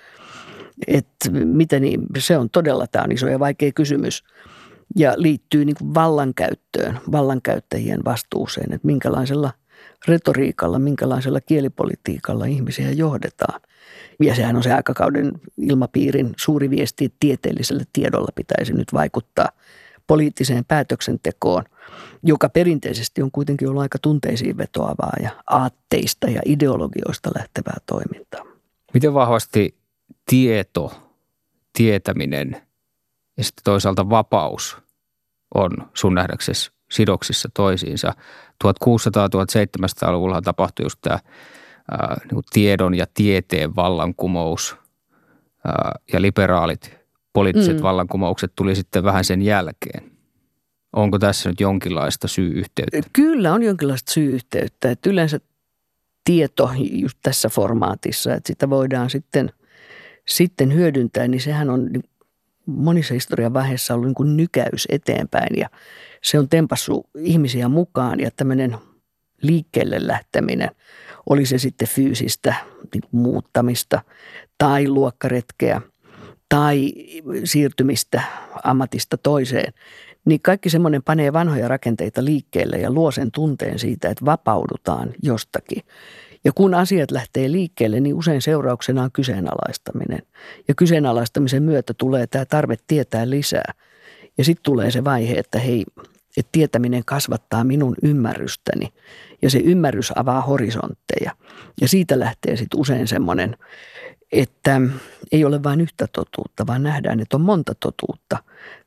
[0.86, 4.24] että miten niin, se on todella, tämä on iso ja vaikea kysymys.
[4.96, 9.52] Ja liittyy niin kuin vallankäyttöön, vallankäyttäjien vastuuseen, että minkälaisella
[10.08, 13.60] retoriikalla, minkälaisella kielipolitiikalla ihmisiä johdetaan.
[14.20, 19.48] Ja sehän on se aikakauden ilmapiirin suuri viesti, että tieteellisellä tiedolla pitäisi nyt vaikuttaa
[20.06, 21.64] poliittiseen päätöksentekoon,
[22.22, 28.44] joka perinteisesti on kuitenkin ollut aika tunteisiin vetoavaa ja aatteista ja ideologioista lähtevää toimintaa.
[28.94, 29.76] Miten vahvasti
[30.26, 30.92] tieto,
[31.72, 32.62] tietäminen
[33.36, 34.78] ja sitten toisaalta vapaus
[35.54, 38.12] on sun nähdäksesi sidoksissa toisiinsa.
[38.64, 41.18] 1600-1700-luvulla tapahtui just tämä
[41.90, 44.76] ää, niin tiedon ja tieteen vallankumous
[45.64, 47.00] ää, ja liberaalit
[47.32, 47.82] poliittiset mm.
[47.82, 50.19] vallankumoukset tuli sitten vähän sen jälkeen.
[50.92, 53.10] Onko tässä nyt jonkinlaista syy-yhteyttä?
[53.12, 54.90] Kyllä on jonkinlaista syy-yhteyttä.
[54.90, 55.40] Että yleensä
[56.24, 59.52] tieto just tässä formaatissa, että sitä voidaan sitten–
[60.28, 61.90] sitten hyödyntää, niin sehän on
[62.66, 65.68] monissa historian vaiheissa ollut niin kuin nykäys eteenpäin ja
[66.22, 68.76] se on tempassu ihmisiä mukaan ja tämmöinen
[69.42, 70.70] liikkeelle lähteminen,
[71.30, 72.54] oli se sitten fyysistä
[72.94, 74.02] niin muuttamista
[74.58, 75.80] tai luokkaretkeä
[76.48, 76.92] tai
[77.44, 78.22] siirtymistä
[78.64, 79.72] ammatista toiseen,
[80.30, 85.82] niin kaikki semmoinen panee vanhoja rakenteita liikkeelle ja luo sen tunteen siitä, että vapaudutaan jostakin.
[86.44, 90.22] Ja kun asiat lähtee liikkeelle, niin usein seurauksena on kyseenalaistaminen.
[90.68, 93.72] Ja kyseenalaistamisen myötä tulee tämä tarve tietää lisää.
[94.38, 95.84] Ja sitten tulee se vaihe, että hei,
[96.36, 98.92] että tietäminen kasvattaa minun ymmärrystäni.
[99.42, 101.32] Ja se ymmärrys avaa horisontteja.
[101.80, 103.56] Ja siitä lähtee sitten usein semmoinen,
[104.32, 104.80] että
[105.32, 108.38] ei ole vain yhtä totuutta, vaan nähdään, että on monta totuutta.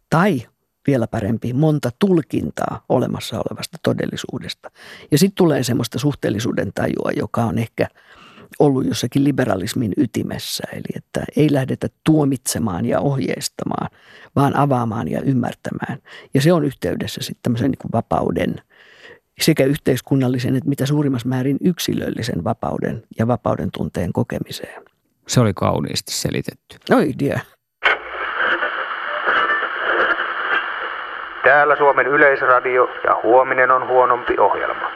[0.10, 0.42] Tai
[0.88, 4.72] vielä parempi, monta tulkintaa olemassa olevasta todellisuudesta.
[5.12, 7.88] Ja sitten tulee semmoista suhteellisuuden tajua, joka on ehkä
[8.60, 10.64] ollut jossakin liberalismin ytimessä.
[10.74, 13.90] Eli että ei lähdetä tuomitsemaan ja ohjeistamaan,
[14.36, 16.00] vaan avaamaan ja ymmärtämään.
[16.34, 18.56] Ja se on yhteydessä sitten tämmöisen niin vapauden
[19.42, 24.84] sekä yhteiskunnallisen että mitä suurimmassa määrin yksilöllisen vapauden ja vapauden tunteen kokemiseen.
[25.28, 26.78] Se oli kauniisti selitetty.
[26.92, 27.40] Oi dia.
[31.44, 34.92] Täällä Suomen yleisradio ja huominen on huonompi ohjelma.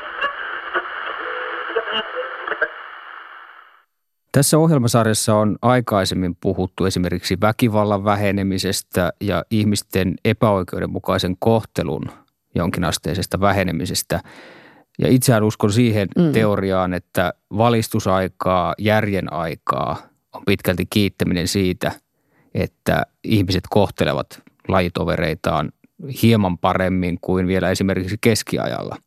[4.31, 12.11] Tässä ohjelmasarjassa on aikaisemmin puhuttu esimerkiksi väkivallan vähenemisestä ja ihmisten epäoikeudenmukaisen kohtelun
[12.55, 14.19] jonkinasteisesta vähenemisestä.
[14.99, 16.31] Ja itseään uskon siihen mm.
[16.31, 19.97] teoriaan, että valistusaikaa, järjen aikaa
[20.33, 21.91] on pitkälti kiittäminen siitä,
[22.53, 25.71] että ihmiset kohtelevat lajitovereitaan
[26.23, 28.97] hieman paremmin kuin vielä esimerkiksi keskiajalla.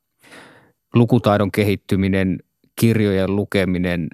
[0.94, 2.38] Lukutaidon kehittyminen,
[2.80, 4.08] kirjojen lukeminen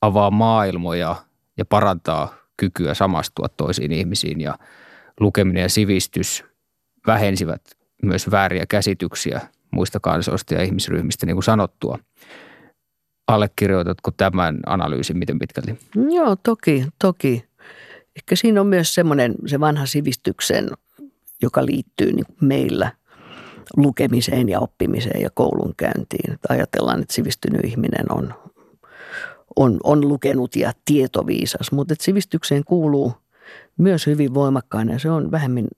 [0.00, 1.16] avaa maailmoja
[1.56, 4.58] ja parantaa kykyä samastua toisiin ihmisiin ja
[5.20, 6.44] lukeminen ja sivistys
[7.06, 7.62] vähensivät
[8.02, 11.98] myös vääriä käsityksiä muista kansoista ja ihmisryhmistä, niin kuin sanottua.
[13.26, 15.78] Allekirjoitatko tämän analyysin miten pitkälti?
[16.10, 17.44] Joo, toki, toki.
[18.16, 20.70] Ehkä siinä on myös semmoinen se vanha sivistyksen
[21.42, 22.92] joka liittyy niin meillä
[23.76, 26.32] lukemiseen ja oppimiseen ja koulunkäyntiin.
[26.32, 28.34] Että ajatellaan, että sivistynyt ihminen on,
[29.56, 33.12] on, on lukenut ja tietoviisas, mutta että sivistykseen kuuluu
[33.78, 35.68] myös hyvin voimakkaana ja se on vähemmän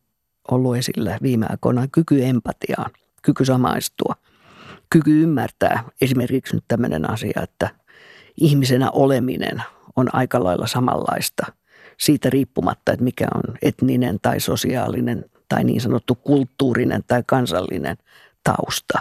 [0.51, 2.91] ollut esillä viime aikoina kyky empatiaan,
[3.23, 4.15] kyky samaistua,
[4.91, 7.71] kyky ymmärtää esimerkiksi nyt tämmöinen asia, että
[8.37, 9.63] ihmisenä oleminen
[9.97, 11.47] on aika lailla samanlaista
[11.99, 17.97] siitä riippumatta, että mikä on etninen tai sosiaalinen tai niin sanottu kulttuurinen tai kansallinen
[18.45, 18.99] tausta.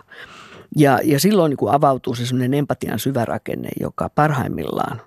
[0.78, 5.02] Ja, ja silloin niin kuin avautuu se sellainen empatian syvä rakenne, joka parhaimmillaan,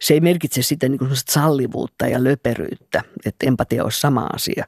[0.00, 4.64] se ei merkitse sitä niin kuin sallivuutta ja löperyyttä, että empatia olisi sama asia,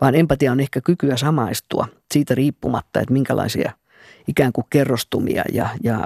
[0.00, 3.72] vaan empatia on ehkä kykyä samaistua siitä riippumatta, että minkälaisia
[4.28, 6.04] ikään kuin kerrostumia ja, ja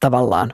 [0.00, 0.52] tavallaan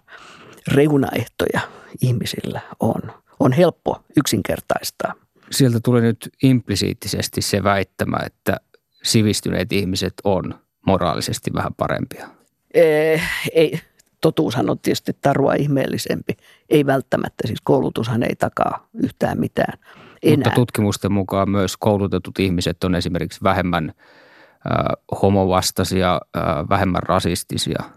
[0.69, 1.61] reunaehtoja
[2.01, 3.01] ihmisillä on.
[3.41, 5.24] On helppo yksinkertaistaa.
[5.51, 8.57] Sieltä tulee nyt implisiittisesti se väittämä, että
[9.03, 10.55] sivistyneet ihmiset on
[10.87, 12.29] moraalisesti vähän parempia.
[12.75, 13.21] Ee,
[13.53, 13.81] ei,
[14.21, 16.33] totuushan on tietysti tarua ihmeellisempi.
[16.69, 19.79] Ei välttämättä, siis koulutushan ei takaa yhtään mitään
[20.23, 20.37] enää.
[20.37, 27.83] Mutta tutkimusten mukaan myös koulutetut ihmiset on esimerkiksi vähemmän äh, homovastaisia, äh, vähemmän rasistisia–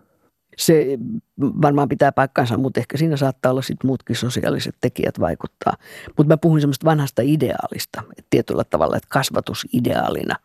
[0.58, 0.98] se
[1.40, 5.74] varmaan pitää paikkansa, mutta ehkä siinä saattaa olla sitten muutkin sosiaaliset tekijät vaikuttaa.
[6.18, 10.36] Mutta mä puhuin semmoista vanhasta ideaalista, että tietyllä tavalla, että kasvatusideaalina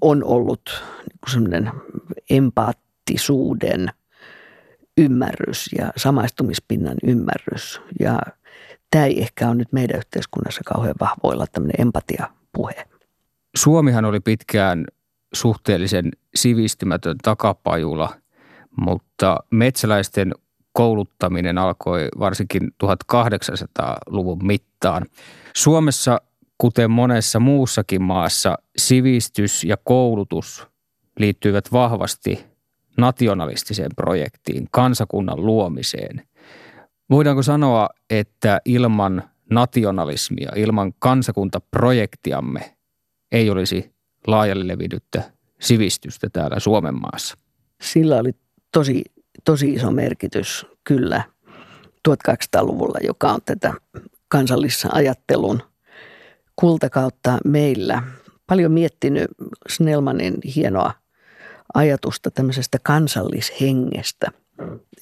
[0.00, 1.70] on ollut niin semmoinen
[2.30, 3.88] empaattisuuden
[4.98, 7.80] ymmärrys ja samaistumispinnan ymmärrys.
[8.00, 8.18] Ja
[8.90, 12.88] tämä ei ehkä ole nyt meidän yhteiskunnassa kauhean vahvoilla tämmöinen empatiapuhe.
[13.56, 14.84] Suomihan oli pitkään
[15.32, 18.14] suhteellisen sivistymätön takapajula–
[18.76, 20.32] mutta metsäläisten
[20.72, 25.06] kouluttaminen alkoi varsinkin 1800-luvun mittaan.
[25.56, 26.20] Suomessa,
[26.58, 30.66] kuten monessa muussakin maassa, sivistys ja koulutus
[31.18, 32.46] liittyivät vahvasti
[32.96, 36.22] nationalistiseen projektiin, kansakunnan luomiseen.
[37.10, 42.76] Voidaanko sanoa, että ilman nationalismia, ilman kansakuntaprojektiamme
[43.32, 43.94] ei olisi
[44.26, 45.22] laajalle levidyttä
[45.60, 47.36] sivistystä täällä Suomen maassa?
[47.80, 48.32] Sillä oli
[48.76, 49.04] tosi,
[49.44, 51.22] tosi iso merkitys kyllä
[52.08, 53.74] 1800-luvulla, joka on tätä
[54.28, 55.62] kansallisajattelun
[56.56, 58.02] kultakautta meillä.
[58.46, 59.30] Paljon miettinyt
[59.68, 60.92] Snellmanin hienoa
[61.74, 64.26] ajatusta tämmöisestä kansallishengestä,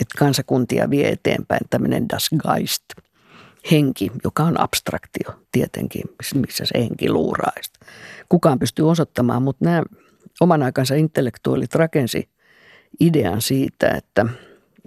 [0.01, 2.85] että kansakuntia vie eteenpäin tämmöinen Das Geist
[3.71, 6.03] henki, joka on abstraktio tietenkin,
[6.35, 7.53] missä se henki luuraa.
[8.29, 9.83] Kukaan pystyy osoittamaan, mutta nämä
[10.41, 12.34] oman aikansa intellektuaalit rakensi
[13.01, 14.27] idean siitä, että,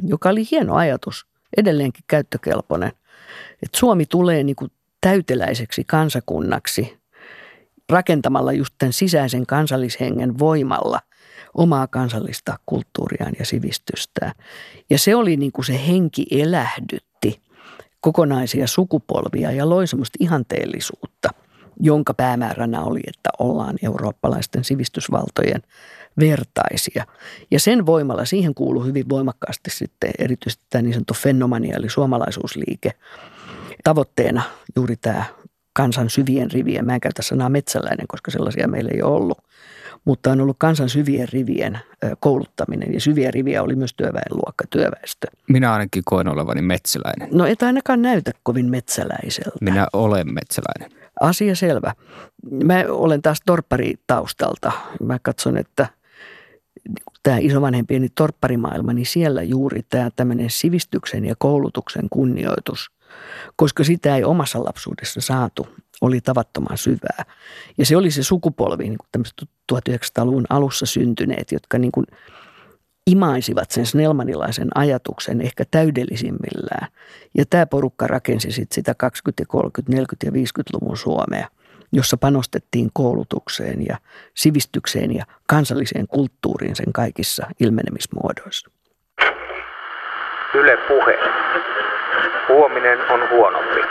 [0.03, 1.25] joka oli hieno ajatus,
[1.57, 2.91] edelleenkin käyttökelpoinen,
[3.63, 6.97] että Suomi tulee niin kuin täyteläiseksi kansakunnaksi
[7.89, 10.99] rakentamalla just tämän sisäisen kansallishengen voimalla
[11.53, 14.31] omaa kansallista kulttuuriaan ja sivistystään.
[14.89, 17.41] Ja se oli niin kuin se henki elähdytti
[17.99, 21.29] kokonaisia sukupolvia ja loi semmoista ihanteellisuutta,
[21.79, 25.61] jonka päämääränä oli, että ollaan eurooppalaisten sivistysvaltojen
[26.19, 27.05] vertaisia.
[27.51, 32.91] Ja sen voimalla siihen kuuluu hyvin voimakkaasti sitten erityisesti tämä niin sanottu fenomania eli suomalaisuusliike.
[33.83, 34.41] Tavoitteena
[34.75, 35.23] juuri tämä
[35.73, 39.37] kansan syvien rivien, mä en käytä sanaa metsäläinen, koska sellaisia meillä ei ole ollut,
[40.05, 41.79] mutta on ollut kansan syvien rivien
[42.19, 45.27] kouluttaminen ja syviä riviä oli myös työväenluokka, työväestö.
[45.49, 47.29] Minä ainakin koen olevani metsäläinen.
[47.31, 49.57] No et ainakaan näytä kovin metsäläiseltä.
[49.61, 50.99] Minä olen metsäläinen.
[51.21, 51.93] Asia selvä.
[52.63, 54.71] Mä olen taas torpparitaustalta.
[55.03, 55.87] Mä katson, että
[57.23, 62.91] tämä isovanhempieni torpparimaailma, niin siellä juuri tämä tämmöinen sivistyksen ja koulutuksen kunnioitus,
[63.55, 65.67] koska sitä ei omassa lapsuudessa saatu,
[66.01, 67.25] oli tavattoman syvää.
[67.77, 69.25] Ja se oli se sukupolvi, niin kuin
[69.73, 72.05] 1900-luvun alussa syntyneet, jotka niin kuin
[73.07, 76.87] imaisivat sen snellmanilaisen ajatuksen ehkä täydellisimmillään.
[77.37, 81.47] Ja tämä porukka rakensi sit sitä 20, 30, 40 ja 50-luvun Suomea
[81.91, 83.97] jossa panostettiin koulutukseen ja
[84.33, 88.69] sivistykseen ja kansalliseen kulttuuriin sen kaikissa ilmenemismuodoissa.
[90.53, 91.17] Yle puhe.
[92.49, 93.81] Huominen on huonompi.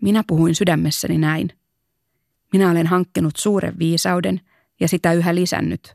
[0.00, 1.48] Minä puhuin sydämessäni näin.
[2.52, 4.40] Minä olen hankkinut suuren viisauden
[4.80, 5.94] ja sitä yhä lisännyt,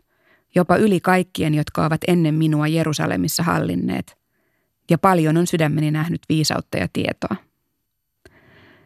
[0.56, 4.18] jopa yli kaikkien, jotka ovat ennen minua Jerusalemissa hallinneet.
[4.90, 7.49] Ja paljon on sydämeni nähnyt viisautta ja tietoa.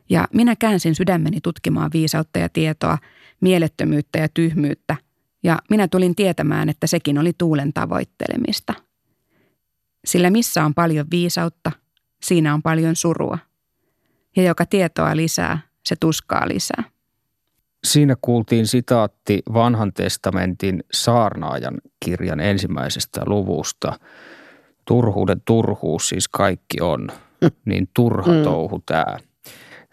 [0.10, 2.98] Ja minä käänsin sydämeni tutkimaan viisautta ja tietoa,
[3.42, 4.96] mielettömyyttä ja tyhmyyttä,
[5.44, 8.74] ja minä tulin tietämään, että sekin oli tuulen tavoittelemista.
[10.06, 11.72] Sillä missä on paljon viisautta,
[12.24, 13.38] siinä on paljon surua.
[14.36, 16.84] Ja joka tietoa lisää, se tuskaa lisää.
[17.84, 24.00] Siinä kuultiin sitaatti vanhan testamentin saarnaajan kirjan ensimmäisestä luvusta.
[24.86, 27.08] Turhuuden turhuus siis kaikki on,
[27.66, 28.44] niin turha mm.
[28.44, 29.18] touhu tämä.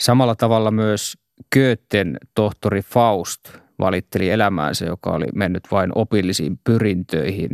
[0.01, 1.19] Samalla tavalla myös
[1.55, 3.41] Goethen tohtori Faust
[3.79, 7.51] valitteli elämäänsä, joka oli mennyt vain opillisiin pyrintöihin.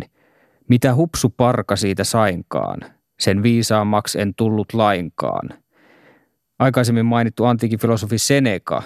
[0.69, 2.81] Mitä hupsu parka siitä sainkaan,
[3.21, 5.49] sen viisaammaksi en tullut lainkaan.
[6.59, 8.83] Aikaisemmin mainittu antiikin filosofi Seneca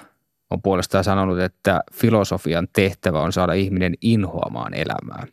[0.50, 5.26] on puolestaan sanonut, että filosofian tehtävä on saada ihminen inhoamaan elämää.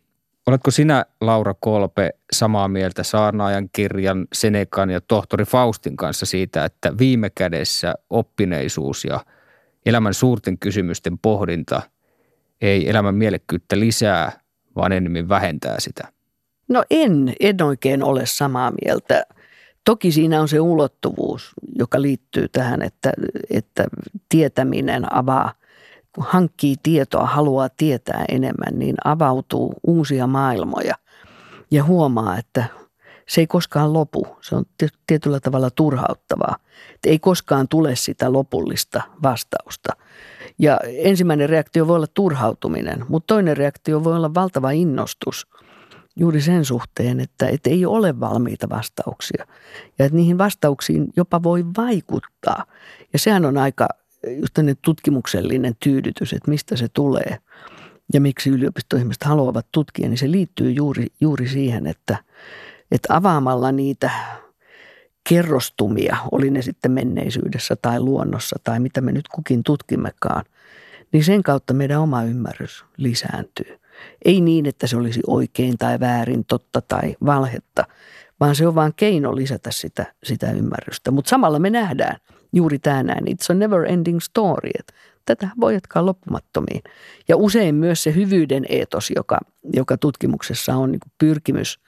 [0.48, 6.98] Oletko sinä, Laura Kolpe, samaa mieltä Saarnaajan kirjan, Senekan ja tohtori Faustin kanssa siitä, että
[6.98, 9.26] viime kädessä oppineisuus ja
[9.86, 11.82] elämän suurten kysymysten pohdinta
[12.62, 14.32] ei elämän mielekkyyttä lisää,
[14.76, 16.08] vaan enemmän vähentää sitä?
[16.68, 19.24] No en, en oikein ole samaa mieltä.
[19.86, 23.12] Toki siinä on se ulottuvuus, joka liittyy tähän, että,
[23.50, 23.86] että
[24.30, 25.54] tietäminen avaa–
[26.18, 30.96] kun hankkii tietoa, haluaa tietää enemmän, niin avautuu uusia maailmoja
[31.72, 32.66] ja huomaa, että
[33.28, 34.28] se ei koskaan lopu.
[34.42, 34.66] Se on
[35.08, 36.56] tietyllä tavalla turhauttavaa.
[36.96, 39.94] Että ei koskaan tule sitä lopullista vastausta.
[40.60, 45.48] Ja ensimmäinen reaktio voi olla turhautuminen, mutta toinen reaktio voi olla valtava innostus
[46.16, 49.46] juuri sen suhteen, että, että ei ole valmiita vastauksia.
[50.00, 52.66] Ja että niihin vastauksiin jopa voi vaikuttaa.
[53.14, 53.88] Ja sehän on aika
[54.32, 57.38] just tutkimuksellinen tyydytys, että mistä se tulee
[58.14, 62.18] ja miksi yliopistoihmiset haluavat tutkia, niin se liittyy juuri, juuri siihen, että,
[62.92, 64.10] että avaamalla niitä
[65.30, 70.46] kerrostumia, oli ne sitten menneisyydessä tai luonnossa tai mitä me nyt kukin tutkimmekaan,
[71.12, 73.80] niin sen kautta meidän oma ymmärrys lisääntyy.
[74.26, 77.86] Ei niin, että se olisi oikein tai väärin, totta tai valhetta,
[78.40, 81.12] vaan se on vain keino lisätä sitä, sitä ymmärrystä.
[81.12, 82.18] Mutta samalla me nähdään–
[82.58, 83.24] juuri tänään.
[83.26, 84.70] It's a never ending story.
[84.80, 84.94] Että
[85.28, 86.84] tätä voi jatkaa loppumattomiin.
[87.28, 89.38] Ja usein myös se hyvyyden eetos, joka,
[89.74, 91.80] joka tutkimuksessa on niin pyrkimys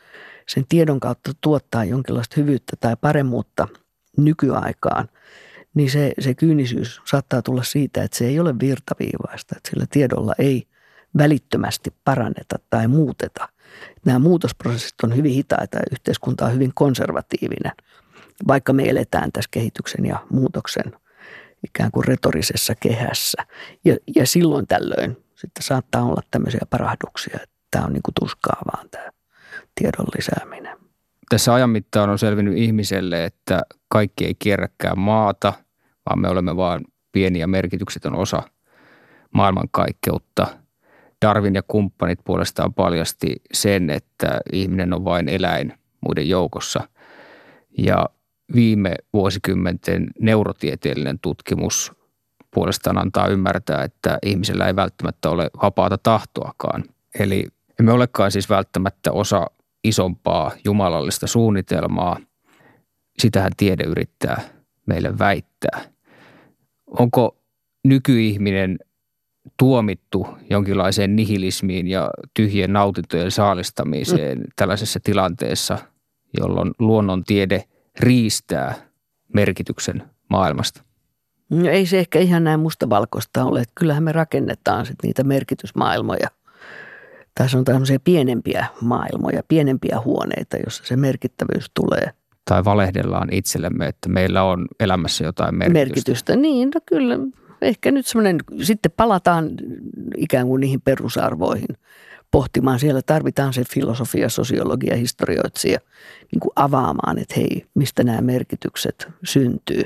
[0.47, 3.67] sen tiedon kautta tuottaa jonkinlaista hyvyyttä tai paremmuutta
[4.17, 5.09] nykyaikaan,
[5.73, 10.33] niin se, se kyynisyys saattaa tulla siitä, että se ei ole virtaviivaista, että sillä tiedolla
[10.39, 10.67] ei
[11.17, 13.49] välittömästi paranneta tai muuteta.
[14.05, 17.71] Nämä muutosprosessit on hyvin hitaita ja yhteiskunta on hyvin konservatiivinen–
[18.47, 20.95] vaikka me eletään tässä kehityksen ja muutoksen
[21.63, 23.45] ikään kuin retorisessa kehässä.
[23.85, 28.61] Ja, ja silloin tällöin sitten saattaa olla tämmöisiä parahduksia, että tämä on niin kuin tuskaa
[28.73, 29.09] vaan tämä
[29.75, 30.77] tiedon lisääminen.
[31.29, 35.53] Tässä ajan mittaan on selvinnyt ihmiselle, että kaikki ei kierräkään maata,
[36.09, 38.43] vaan me olemme vain pieni ja merkityksetön osa
[39.33, 40.47] maailmankaikkeutta.
[41.25, 46.87] Darwin ja kumppanit puolestaan paljasti sen, että ihminen on vain eläin muiden joukossa.
[47.77, 48.05] Ja
[48.55, 51.91] viime vuosikymmenten neurotieteellinen tutkimus
[52.53, 56.83] puolestaan antaa ymmärtää, että ihmisellä ei välttämättä ole vapaata tahtoakaan.
[57.19, 57.47] Eli
[57.79, 59.47] emme olekaan siis välttämättä osa
[59.83, 62.17] isompaa jumalallista suunnitelmaa.
[63.19, 64.41] Sitähän tiede yrittää
[64.85, 65.81] meille väittää.
[66.87, 67.37] Onko
[67.83, 68.79] nykyihminen
[69.57, 75.77] tuomittu jonkinlaiseen nihilismiin ja tyhjien nautintojen saalistamiseen tällaisessa tilanteessa,
[76.39, 77.63] jolloin luonnontiede–
[77.99, 78.73] riistää
[79.33, 80.83] merkityksen maailmasta?
[81.49, 83.61] No ei se ehkä ihan näin mustavalkoista ole.
[83.61, 86.27] Että kyllähän me rakennetaan sit niitä merkitysmaailmoja.
[87.35, 92.11] Tässä on tämmöisiä pienempiä maailmoja, pienempiä huoneita, jossa se merkittävyys tulee.
[92.45, 95.79] Tai valehdellaan itsellemme, että meillä on elämässä jotain merkitystä.
[95.79, 97.19] Merkitystä, niin no kyllä.
[97.61, 99.49] Ehkä nyt semmoinen, sitten palataan
[100.17, 101.77] ikään kuin niihin perusarvoihin
[102.31, 102.79] pohtimaan.
[102.79, 105.79] Siellä tarvitaan se filosofia, sosiologia, historioitsija
[106.31, 109.83] niin kuin avaamaan, että hei, mistä nämä merkitykset syntyy.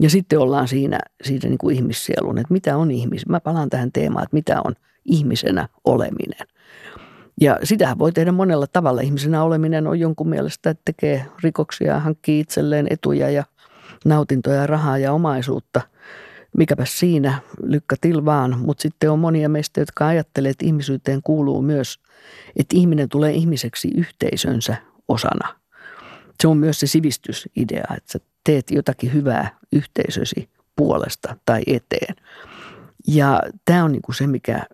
[0.00, 3.26] Ja sitten ollaan siinä, siinä niin kuin ihmissielun, että mitä on ihmis.
[3.26, 4.74] Mä palaan tähän teemaan, että mitä on
[5.04, 6.46] ihmisenä oleminen.
[7.40, 9.00] Ja sitähän voi tehdä monella tavalla.
[9.00, 13.44] Ihmisenä oleminen on jonkun mielestä, että tekee rikoksia, hankkii itselleen etuja ja
[14.04, 15.80] nautintoja, rahaa ja omaisuutta–
[16.56, 18.58] mikäpä siinä, lykkä til vaan.
[18.58, 22.00] Mutta sitten on monia meistä, jotka ajattelee, että ihmisyyteen kuuluu myös,
[22.56, 24.76] että ihminen tulee ihmiseksi yhteisönsä
[25.08, 25.54] osana.
[26.40, 32.14] Se on myös se sivistysidea, että sä teet jotakin hyvää yhteisösi puolesta tai eteen.
[33.08, 34.66] Ja tämä on niinku se, mikä,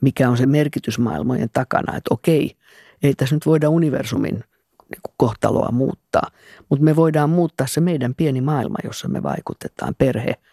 [0.00, 2.56] mikä on se merkitysmaailmojen takana, että okei,
[3.02, 4.34] ei tässä nyt voida universumin
[4.90, 6.30] niinku kohtaloa muuttaa,
[6.68, 10.34] mutta me voidaan muuttaa se meidän pieni maailma, jossa me vaikutetaan, perhe–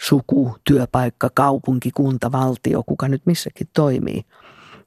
[0.00, 4.22] suku, työpaikka, kaupunki, kunta, valtio, kuka nyt missäkin toimii.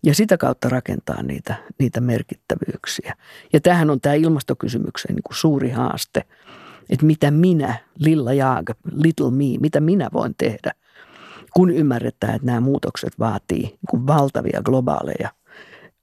[0.04, 3.16] Ja sitä kautta rakentaa niitä, niitä merkittävyyksiä.
[3.54, 6.24] Ja tämähän on tämä ilmastokysymyksen niin kuin suuri haaste,
[6.90, 10.72] että mitä minä, Lilla Jaag, Little Me, mitä minä voin tehdä,
[11.54, 15.30] kun ymmärretään, että nämä muutokset vaatii niin kuin valtavia globaaleja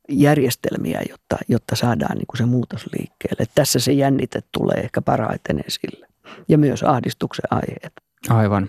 [0.09, 3.43] järjestelmiä, jotta, jotta saadaan niin kuin se muutos liikkeelle.
[3.43, 6.07] Että tässä se jännite tulee ehkä parhaiten esille
[6.49, 7.93] ja myös ahdistuksen aiheet.
[8.29, 8.69] Aivan.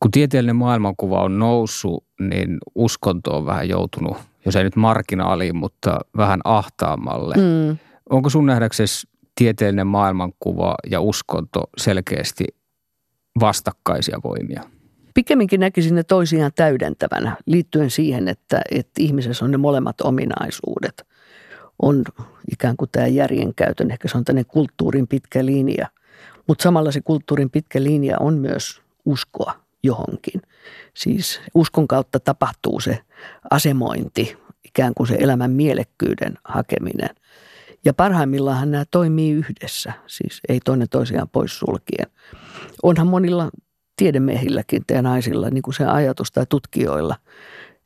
[0.00, 6.00] Kun tieteellinen maailmankuva on noussut, niin uskonto on vähän joutunut, jos ei nyt marginaaliin, mutta
[6.16, 7.34] vähän ahtaamalle.
[7.36, 7.78] Mm.
[8.10, 12.44] Onko sun nähdäksesi tieteellinen maailmankuva ja uskonto selkeästi
[13.40, 14.62] vastakkaisia voimia?
[15.14, 21.06] Pikemminkin näkisin ne toisiaan täydentävänä liittyen siihen, että, että ihmisessä on ne molemmat ominaisuudet.
[21.82, 22.04] On
[22.52, 25.86] ikään kuin tämä järjenkäytön, ehkä se on tämmöinen kulttuurin pitkä linja.
[26.48, 30.42] Mutta samalla se kulttuurin pitkä linja on myös uskoa johonkin.
[30.94, 32.98] Siis uskon kautta tapahtuu se
[33.50, 37.10] asemointi, ikään kuin se elämän mielekkyyden hakeminen.
[37.84, 42.06] Ja parhaimmillaan nämä toimii yhdessä, siis ei toinen toisiaan pois sulkien.
[42.82, 43.50] Onhan monilla
[43.96, 47.16] tiedemiehilläkin ja naisilla niin kuin se ajatus tai tutkijoilla.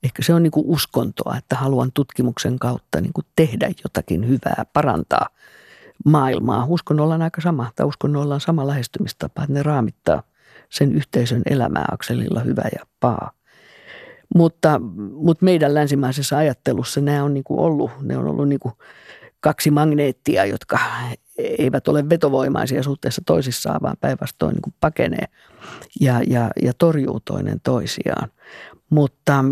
[0.03, 4.65] Ehkä se on niin kuin uskontoa, että haluan tutkimuksen kautta niin kuin tehdä jotakin hyvää,
[4.73, 5.29] parantaa
[6.05, 6.67] maailmaa.
[6.69, 10.23] Uskonnolla on aika sama, tai uskonnolla on sama lähestymistapa, että ne raamittaa
[10.75, 13.31] sen yhteisön elämää akselilla hyvä ja paha.
[14.35, 14.81] Mutta,
[15.13, 18.75] mutta meidän länsimaisessa ajattelussa nämä on niin kuin ollut, ne on ollut niin kuin
[19.41, 20.79] kaksi magneettia, jotka
[21.39, 25.25] eivät ole vetovoimaisia suhteessa toisissaan, vaan päinvastoin niin pakenee
[26.01, 28.31] ja, ja, ja torjuu toinen toisiaan.
[28.91, 29.45] Mutta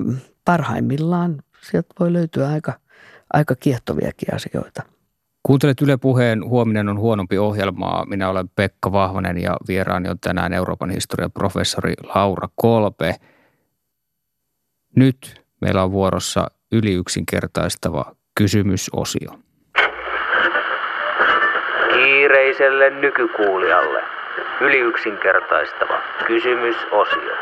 [0.45, 2.73] parhaimmillaan sieltä voi löytyä aika,
[3.33, 4.83] aika kiehtoviakin asioita.
[5.43, 8.07] Kuuntelet Yle Puheen Huominen on huonompi ohjelmaa.
[8.07, 13.15] Minä olen Pekka Vahvanen ja vieraani on tänään Euroopan historian professori Laura Kolpe.
[14.97, 19.31] Nyt meillä on vuorossa yliyksinkertaistava kysymysosio
[21.95, 24.03] kiireiselle nykykuulijalle
[24.61, 27.37] yliyksinkertaistava kysymysosio.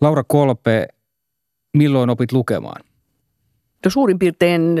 [0.00, 0.86] Laura Kolpe,
[1.76, 2.93] milloin opit lukemaan?
[3.84, 4.76] No suurin piirtein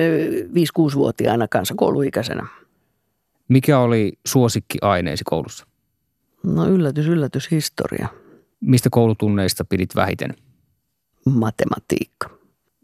[0.78, 2.46] 5-6-vuotiaana kansakouluikäisenä.
[3.48, 5.66] Mikä oli suosikkiaineesi koulussa?
[6.42, 8.08] No yllätys, yllätys, historia.
[8.60, 10.34] Mistä koulutunneista pidit vähiten?
[11.26, 12.30] Matematiikka.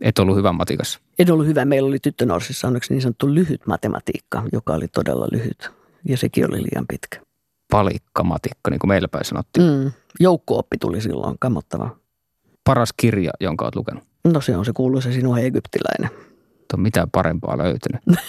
[0.01, 1.01] Et ollut hyvä matikassa?
[1.19, 1.65] En ollut hyvä.
[1.65, 5.71] Meillä oli tyttönorsissa onneksi niin sanottu lyhyt matematiikka, joka oli todella lyhyt.
[6.09, 7.21] Ja sekin oli liian pitkä.
[7.71, 9.67] Palikkamatikka, niin kuin meillä päin sanottiin.
[9.67, 9.93] Mm.
[10.21, 11.97] Joukkooppi tuli silloin, kammottava.
[12.65, 14.10] Paras kirja, jonka olet lukenut?
[14.25, 16.11] No se on se kuuluisa sinun egyptiläinen.
[16.75, 18.03] On mitään parempaa löytynyt.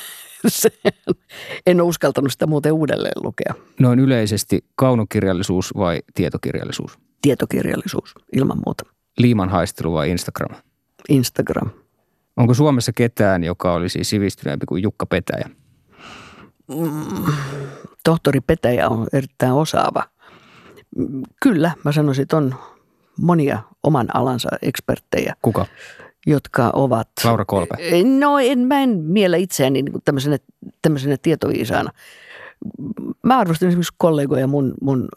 [1.65, 3.53] en ole uskaltanut sitä muuten uudelleen lukea.
[3.79, 6.99] Noin yleisesti kaunokirjallisuus vai tietokirjallisuus?
[7.21, 8.83] Tietokirjallisuus, ilman muuta.
[9.17, 10.55] Liiman haistelu vai Instagram?
[11.09, 11.69] Instagram.
[12.37, 15.49] Onko Suomessa ketään, joka olisi sivistyneempi kuin Jukka Petäjä?
[16.67, 17.33] Mm,
[18.03, 20.03] tohtori Petäjä on erittäin osaava.
[21.41, 22.55] Kyllä, mä sanoisin, että on
[23.21, 25.33] monia oman alansa eksperttejä.
[25.41, 25.65] Kuka?
[26.27, 27.09] Jotka ovat...
[27.23, 27.75] Laura Kolpe.
[28.19, 30.37] No en, mä en miellä itseäni niin tämmöisenä,
[30.81, 31.91] tämmöisenä tietoviisaana.
[33.23, 35.07] Mä arvostan esimerkiksi kollegoja mun, mun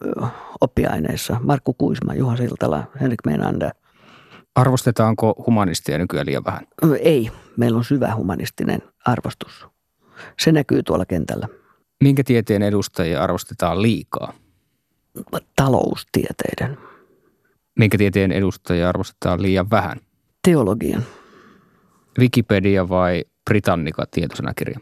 [0.60, 1.36] oppiaineissa.
[1.42, 3.70] Markku Kuisma, Juha Siltala, Henrik Meinander–
[4.54, 6.66] Arvostetaanko humanisteja nykyään liian vähän?
[7.00, 7.30] Ei.
[7.56, 9.66] Meillä on syvä humanistinen arvostus.
[10.40, 11.48] Se näkyy tuolla kentällä.
[12.02, 14.32] Minkä tieteen edustajia arvostetaan liikaa?
[15.56, 16.78] Taloustieteiden.
[17.78, 20.00] Minkä tieteen edustajia arvostetaan liian vähän?
[20.42, 21.02] Teologian.
[22.18, 24.80] Wikipedia vai Britannica tietosanakirja?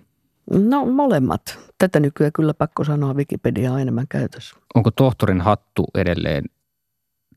[0.51, 1.59] No molemmat.
[1.78, 4.57] Tätä nykyään kyllä pakko sanoa Wikipedia on enemmän käytössä.
[4.74, 6.45] Onko tohtorin hattu edelleen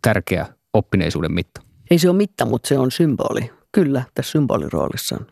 [0.01, 1.61] tärkeä oppineisuuden mitta?
[1.91, 3.51] Ei se ole mitta, mutta se on symboli.
[3.71, 5.27] Kyllä, tässä symboliroolissa on.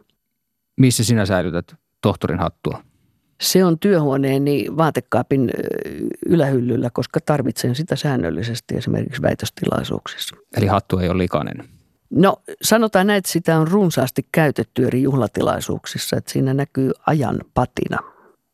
[0.80, 2.84] Missä sinä säilytät tohtorin hattua?
[3.42, 5.52] Se on työhuoneeni vaatekaapin
[6.26, 10.36] ylähyllyllä, koska tarvitsen sitä säännöllisesti esimerkiksi väitöstilaisuuksissa.
[10.58, 11.70] Eli hattu ei ole likainen?
[12.10, 18.00] No sanotaan näin, että sitä on runsaasti käytetty eri juhlatilaisuuksissa, että siinä näkyy ajan patina.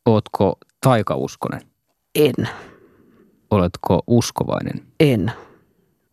[0.06, 1.62] Ootko taikauskonen?
[2.16, 2.50] En.
[3.52, 4.84] Oletko uskovainen?
[5.00, 5.32] En.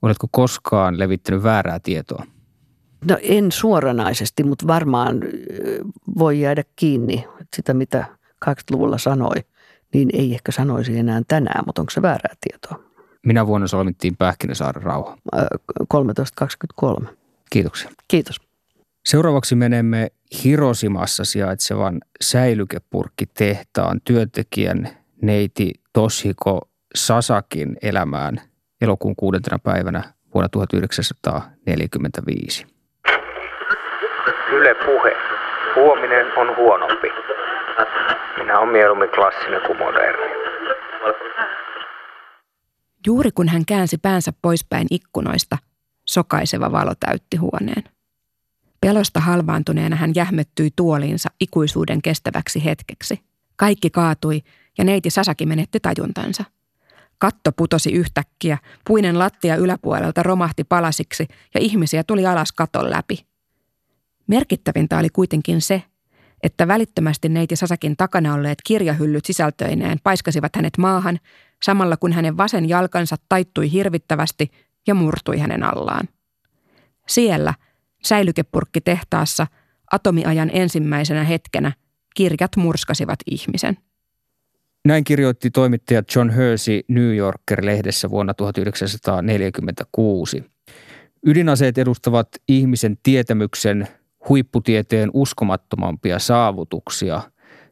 [0.02, 2.24] Oletko koskaan levittänyt väärää tietoa?
[3.08, 5.20] No en suoranaisesti, mutta varmaan
[6.18, 7.24] voi jäädä kiinni
[7.56, 9.36] sitä, mitä 80-luvulla sanoi,
[9.94, 12.84] niin ei ehkä sanoisi enää tänään, mutta onko se väärää tietoa?
[13.26, 15.18] Minä vuonna solmittiin Pähkinäsaaren rauha?
[15.88, 17.08] 1323.
[17.50, 17.90] Kiitoksia.
[18.08, 18.40] Kiitos.
[19.04, 20.08] Seuraavaksi menemme
[20.44, 24.88] Hirosimassa sijaitsevan säilykepurkkitehtaan työntekijän
[25.22, 28.40] neiti Toshiko Sasakin elämään–
[28.80, 30.02] elokuun kuudentena päivänä
[30.34, 32.66] vuonna 1945.
[34.52, 35.16] Yle puhe.
[35.76, 37.08] Huominen on huonompi.
[38.46, 40.26] Minä olen mieluummin klassinen kuin moderni.
[43.06, 45.58] Juuri kun hän käänsi päänsä poispäin ikkunoista,
[46.08, 47.84] sokaiseva valo täytti huoneen.
[48.80, 53.20] Pelosta halvaantuneena hän jähmettyi tuoliinsa ikuisuuden kestäväksi hetkeksi.
[53.56, 54.42] Kaikki kaatui
[54.78, 56.44] ja neiti Sasaki menetti tajuntansa–
[57.18, 63.26] Katto putosi yhtäkkiä, puinen lattia yläpuolelta romahti palasiksi ja ihmisiä tuli alas katon läpi.
[64.26, 65.82] Merkittävintä oli kuitenkin se,
[66.42, 71.18] että välittömästi neiti Sasakin takana olleet kirjahyllyt sisältöineen paiskasivat hänet maahan,
[71.62, 74.50] samalla kun hänen vasen jalkansa taittui hirvittävästi
[74.86, 76.08] ja murtui hänen allaan.
[77.08, 77.54] Siellä,
[78.04, 79.46] säilykepurkki tehtaassa,
[79.92, 81.72] atomiajan ensimmäisenä hetkenä,
[82.14, 83.76] kirjat murskasivat ihmisen.
[84.84, 90.44] Näin kirjoitti toimittaja John Hersey New Yorker-lehdessä vuonna 1946.
[91.26, 93.88] Ydinaseet edustavat ihmisen tietämyksen
[94.28, 97.20] huipputieteen uskomattomampia saavutuksia.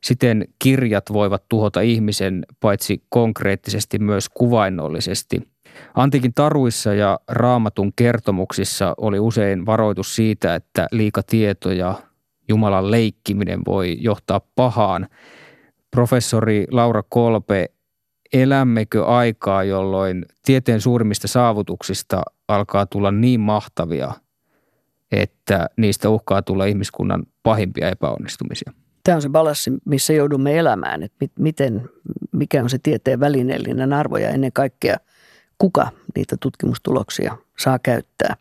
[0.03, 5.49] Siten kirjat voivat tuhota ihmisen paitsi konkreettisesti myös kuvainnollisesti.
[5.95, 11.95] Antiikin taruissa ja raamatun kertomuksissa oli usein varoitus siitä, että liikatieto ja
[12.49, 15.09] Jumalan leikkiminen voi johtaa pahaan.
[15.91, 17.71] Professori Laura Kolpe,
[18.33, 24.13] elämmekö aikaa, jolloin tieteen suurimmista saavutuksista alkaa tulla niin mahtavia–
[25.13, 28.73] että niistä uhkaa tulla ihmiskunnan pahimpia epäonnistumisia.
[29.05, 31.89] Tämä on se balanssi, missä joudumme elämään, että miten,
[32.33, 34.97] mikä on se tieteen välineellinen arvo ja ennen kaikkea
[35.59, 38.37] kuka niitä tutkimustuloksia saa käyttää.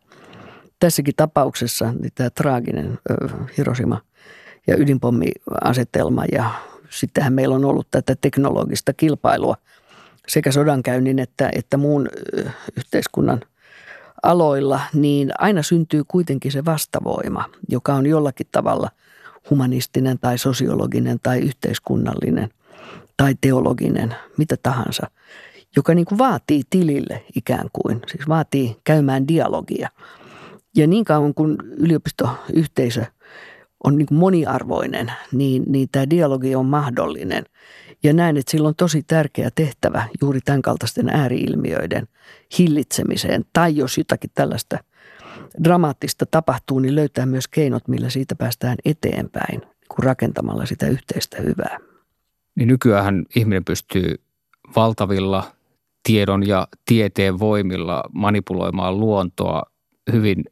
[0.80, 2.99] Tässäkin tapauksessa niin tämä traaginen
[3.57, 4.01] Hiroshima
[4.68, 6.49] ja ydinpommiasetelma ja
[6.89, 9.55] sittenhän meillä on ollut tätä teknologista kilpailua
[10.28, 12.09] sekä sodankäynnin että, että muun
[12.78, 13.41] yhteiskunnan–
[14.24, 18.89] aloilla, niin aina syntyy kuitenkin se vastavoima, joka on jollakin tavalla
[19.49, 22.49] humanistinen tai sosiologinen tai yhteiskunnallinen
[23.17, 25.07] tai teologinen, mitä tahansa,
[25.76, 29.89] joka niin kuin vaatii tilille ikään kuin, siis vaatii käymään dialogia.
[30.76, 33.05] Ja niin kauan kuin yliopistoyhteisö
[33.84, 37.43] on niin moniarvoinen, niin, niin tämä dialogi on mahdollinen.
[38.04, 42.08] Ja näen, että sillä on tosi tärkeä tehtävä juuri tämän kaltaisten ääriilmiöiden
[42.60, 43.45] hillitsemiseen.
[43.54, 44.78] Tai jos jotakin tällaista
[45.64, 51.78] dramaattista tapahtuu, niin löytää myös keinot, millä siitä päästään eteenpäin, kun rakentamalla sitä yhteistä hyvää.
[52.56, 54.16] Niin nykyään ihminen pystyy
[54.76, 55.51] valtavilla
[56.04, 59.64] tiedon ja tieteen voimilla manipuloimaan luontoa
[60.12, 60.43] hyvin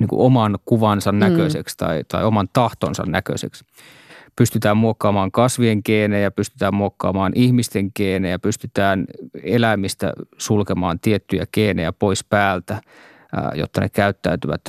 [0.00, 1.18] niin kuin oman kuvansa mm.
[1.18, 1.78] näköiseksi mm.
[1.78, 3.64] tai, tai oman tahtonsa näköiseksi
[4.36, 9.04] pystytään muokkaamaan kasvien geenejä, pystytään muokkaamaan ihmisten geenejä, pystytään
[9.42, 12.80] eläimistä sulkemaan tiettyjä geenejä pois päältä,
[13.54, 14.60] jotta ne käyttäytyvät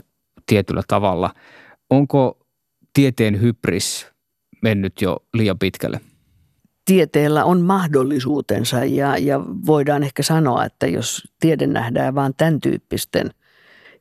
[0.45, 1.34] tietyllä tavalla.
[1.89, 2.39] Onko
[2.93, 4.07] tieteen hybris
[4.61, 5.99] mennyt jo liian pitkälle?
[6.86, 13.30] Tieteellä on mahdollisuutensa ja, ja voidaan ehkä sanoa, että jos tiede nähdään vain tämän tyyppisten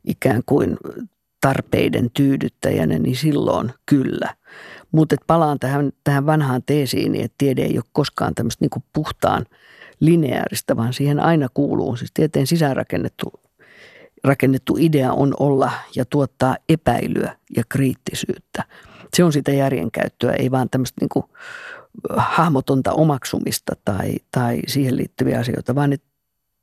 [0.05, 0.77] ikään kuin
[1.41, 4.35] tarpeiden tyydyttäjänä, niin silloin kyllä.
[4.93, 9.47] Mutta palaan tähän, tähän vanhaan teesiin, että tiede ei ole koskaan tämmöistä niin puhtaan
[10.01, 11.97] lineaarista, vaan siihen aina kuuluu.
[11.97, 13.33] Siis tieteen sisäänrakennettu
[14.25, 18.65] rakennettu idea on olla ja tuottaa epäilyä ja kriittisyyttä.
[19.15, 21.25] Se on sitä järjenkäyttöä, ei vaan tämmöistä niin kuin
[22.17, 26.07] hahmotonta omaksumista tai, tai siihen liittyviä asioita, vaan että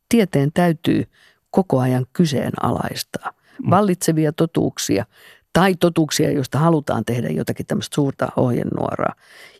[0.09, 1.05] tieteen täytyy
[1.51, 3.69] koko ajan kyseenalaistaa mm.
[3.69, 5.05] vallitsevia totuuksia
[5.53, 9.13] tai totuuksia, joista halutaan tehdä jotakin tämmöistä suurta ohjenuoraa.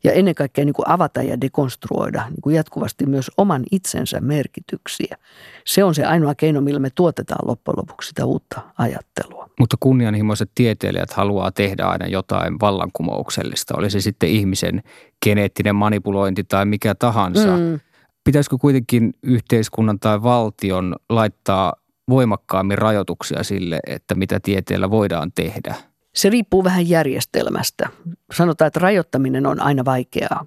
[0.04, 5.18] Ja ennen kaikkea niin kuin avata ja dekonstruoida niin kuin jatkuvasti myös oman itsensä merkityksiä.
[5.66, 9.50] Se on se ainoa keino, millä me tuotetaan loppujen lopuksi sitä uutta ajattelua.
[9.60, 13.78] Mutta kunnianhimoiset tieteilijät haluaa tehdä aina jotain vallankumouksellista.
[13.78, 14.84] Oli se sitten ihmisen
[15.26, 17.58] geneettinen manipulointi tai mikä tahansa.
[17.58, 17.80] Mm.
[18.24, 21.74] Pitäisikö kuitenkin yhteiskunnan tai valtion laittaa
[22.10, 25.76] voimakkaammin rajoituksia sille, että mitä tieteellä voidaan tehdä?
[26.16, 27.90] Se riippuu vähän järjestelmästä.
[28.34, 30.46] Sanotaan, että rajoittaminen on aina vaikeaa,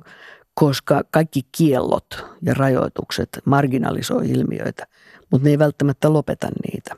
[0.55, 4.87] koska kaikki kiellot ja rajoitukset marginalisoi ilmiöitä,
[5.31, 6.97] mutta ne ei välttämättä lopeta niitä.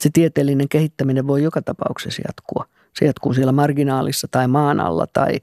[0.00, 2.64] Se tieteellinen kehittäminen voi joka tapauksessa jatkua.
[2.94, 5.40] Se jatkuu siellä marginaalissa tai maan alla tai,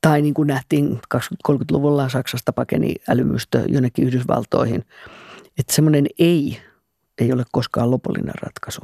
[0.00, 4.84] tai niin kuin nähtiin 20-30-luvulla Saksasta pakeni älymystö jonnekin Yhdysvaltoihin.
[5.58, 6.58] Että semmoinen ei
[7.18, 8.80] ei ole koskaan lopullinen ratkaisu.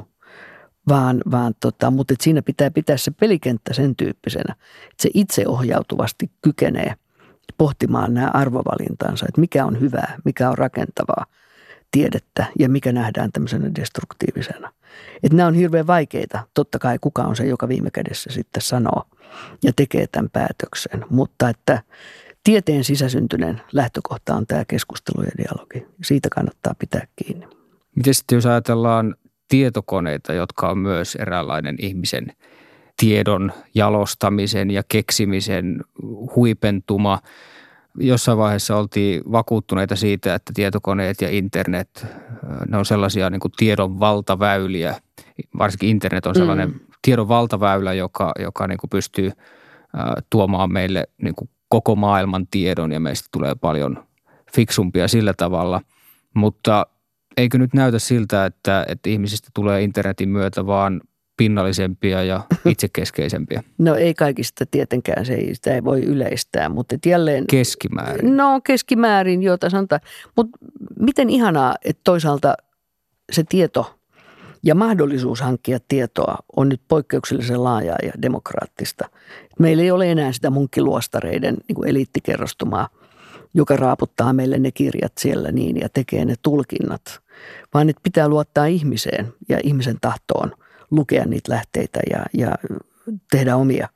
[0.87, 6.31] Vaan, vaan tota, mutta et siinä pitää pitää se pelikenttä sen tyyppisenä, että se itseohjautuvasti
[6.41, 6.95] kykenee
[7.57, 11.25] pohtimaan nämä arvovalintansa, että mikä on hyvää, mikä on rakentavaa
[11.91, 14.73] tiedettä ja mikä nähdään tämmöisenä destruktiivisena.
[15.23, 16.47] Että nämä on hirveän vaikeita.
[16.53, 19.03] Totta kai kuka on se, joka viime kädessä sitten sanoo
[19.63, 21.05] ja tekee tämän päätöksen.
[21.09, 21.83] Mutta että
[22.43, 25.87] tieteen sisäsyntyinen lähtökohta on tämä keskustelu ja dialogi.
[26.03, 27.58] Siitä kannattaa pitää kiinni.
[27.99, 29.15] Miten sitten jos ajatellaan
[29.47, 32.27] tietokoneita, jotka on myös eräänlainen ihmisen
[32.97, 35.81] tiedon jalostamisen ja keksimisen
[36.35, 37.19] huipentuma.
[37.97, 42.05] jossain vaiheessa oltiin vakuuttuneita siitä, että tietokoneet ja internet,
[42.67, 44.95] ne on sellaisia niin kuin tiedon valtaväyliä.
[45.57, 46.79] Varsinkin internet on sellainen mm.
[47.01, 49.31] tiedon valtaväylä, joka, joka niin kuin pystyy
[50.29, 54.03] tuomaan meille niin kuin koko maailman tiedon ja meistä tulee paljon
[54.55, 55.81] fiksumpia sillä tavalla.
[56.33, 56.85] Mutta
[57.37, 61.01] eikö nyt näytä siltä, että, että ihmisistä tulee internetin myötä vaan
[61.37, 63.63] pinnallisempia ja itsekeskeisempiä?
[63.77, 67.47] No ei kaikista tietenkään, se ei, sitä ei voi yleistää, mutta jälleen...
[67.47, 68.37] Keskimäärin.
[68.37, 70.01] No keskimäärin, jota sanotaan.
[70.35, 70.57] Mutta
[70.99, 72.53] miten ihanaa, että toisaalta
[73.31, 73.99] se tieto
[74.63, 79.09] ja mahdollisuus hankkia tietoa on nyt poikkeuksellisen laajaa ja demokraattista.
[79.59, 82.89] Meillä ei ole enää sitä munkkiluostareiden niin eliittikerrostumaa,
[83.53, 87.19] joka raaputtaa meille ne kirjat siellä niin ja tekee ne tulkinnat,
[87.73, 90.51] vaan että pitää luottaa ihmiseen ja ihmisen tahtoon–
[90.91, 92.55] lukea niitä lähteitä ja, ja
[93.31, 93.89] tehdä omia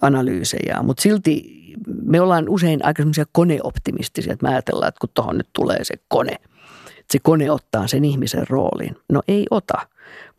[0.00, 0.82] analyysejä.
[0.82, 1.62] Mutta silti
[2.02, 5.94] me ollaan usein aika semmoisia koneoptimistisia, että me ajatellaan, että kun tuohon nyt tulee se
[6.08, 8.96] kone, että se kone ottaa sen ihmisen roolin.
[9.08, 9.86] No ei ota,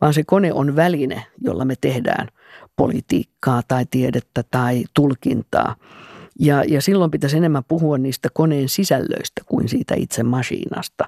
[0.00, 2.28] vaan se kone on väline, jolla me tehdään
[2.76, 5.76] politiikkaa tai tiedettä tai tulkintaa.
[6.40, 11.04] Ja, ja silloin pitäisi enemmän puhua niistä koneen sisällöistä kuin siitä itse masiinasta.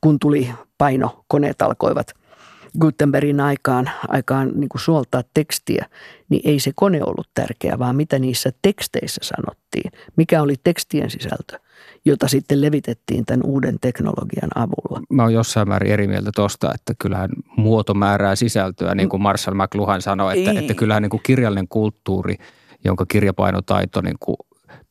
[0.00, 2.12] Kun tuli paino, koneet alkoivat–
[2.80, 5.86] Gutenbergin aikaan, aikaan niin kuin suoltaa tekstiä,
[6.28, 9.92] niin ei se kone ollut tärkeä, vaan mitä niissä teksteissä sanottiin.
[10.16, 11.58] Mikä oli tekstien sisältö,
[12.04, 15.00] jota sitten levitettiin tämän uuden teknologian avulla.
[15.10, 19.56] Mä oon jossain määrin eri mieltä tuosta, että kyllähän muoto määrää sisältöä, niin kuin Marshall
[19.56, 22.36] McLuhan sanoi, että, että kyllähän niin kuin kirjallinen kulttuuri,
[22.84, 24.36] jonka kirjapainotaito niin kuin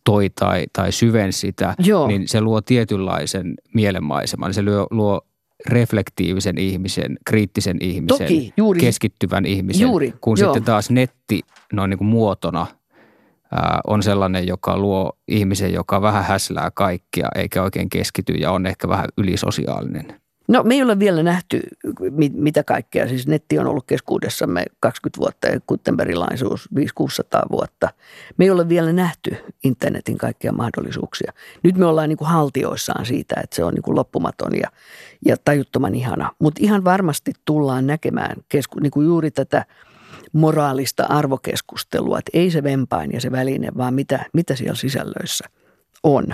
[0.05, 2.07] toi tai, tai syven sitä, Joo.
[2.07, 4.53] niin se luo tietynlaisen mielenmaiseman.
[4.53, 5.21] Se luo, luo
[5.65, 10.53] reflektiivisen ihmisen, kriittisen ihmisen, Toki, juuri, keskittyvän ihmisen, juuri, kun joo.
[10.53, 11.41] sitten taas netti
[11.73, 12.67] noin niin kuin muotona
[13.51, 18.65] ää, on sellainen, joka luo ihmisen, joka vähän häslää kaikkia eikä oikein keskity ja on
[18.65, 20.22] ehkä vähän ylisosiaalinen.
[20.47, 21.61] No me ei ole vielä nähty
[22.33, 23.07] mitä kaikkea.
[23.07, 26.81] Siis netti on ollut keskuudessamme 20 vuotta ja Gutenbergin laisuus 500-600
[27.51, 27.89] vuotta.
[28.37, 31.33] Me ei ole vielä nähty internetin kaikkia mahdollisuuksia.
[31.63, 34.71] Nyt me ollaan niin kuin haltioissaan siitä, että se on niin kuin loppumaton ja,
[35.25, 36.31] ja tajuttoman ihana.
[36.39, 39.65] Mutta ihan varmasti tullaan näkemään kesku, niin juuri tätä
[40.33, 45.45] moraalista arvokeskustelua, että ei se vempain ja se väline, vaan mitä, mitä siellä sisällöissä–
[46.03, 46.27] on.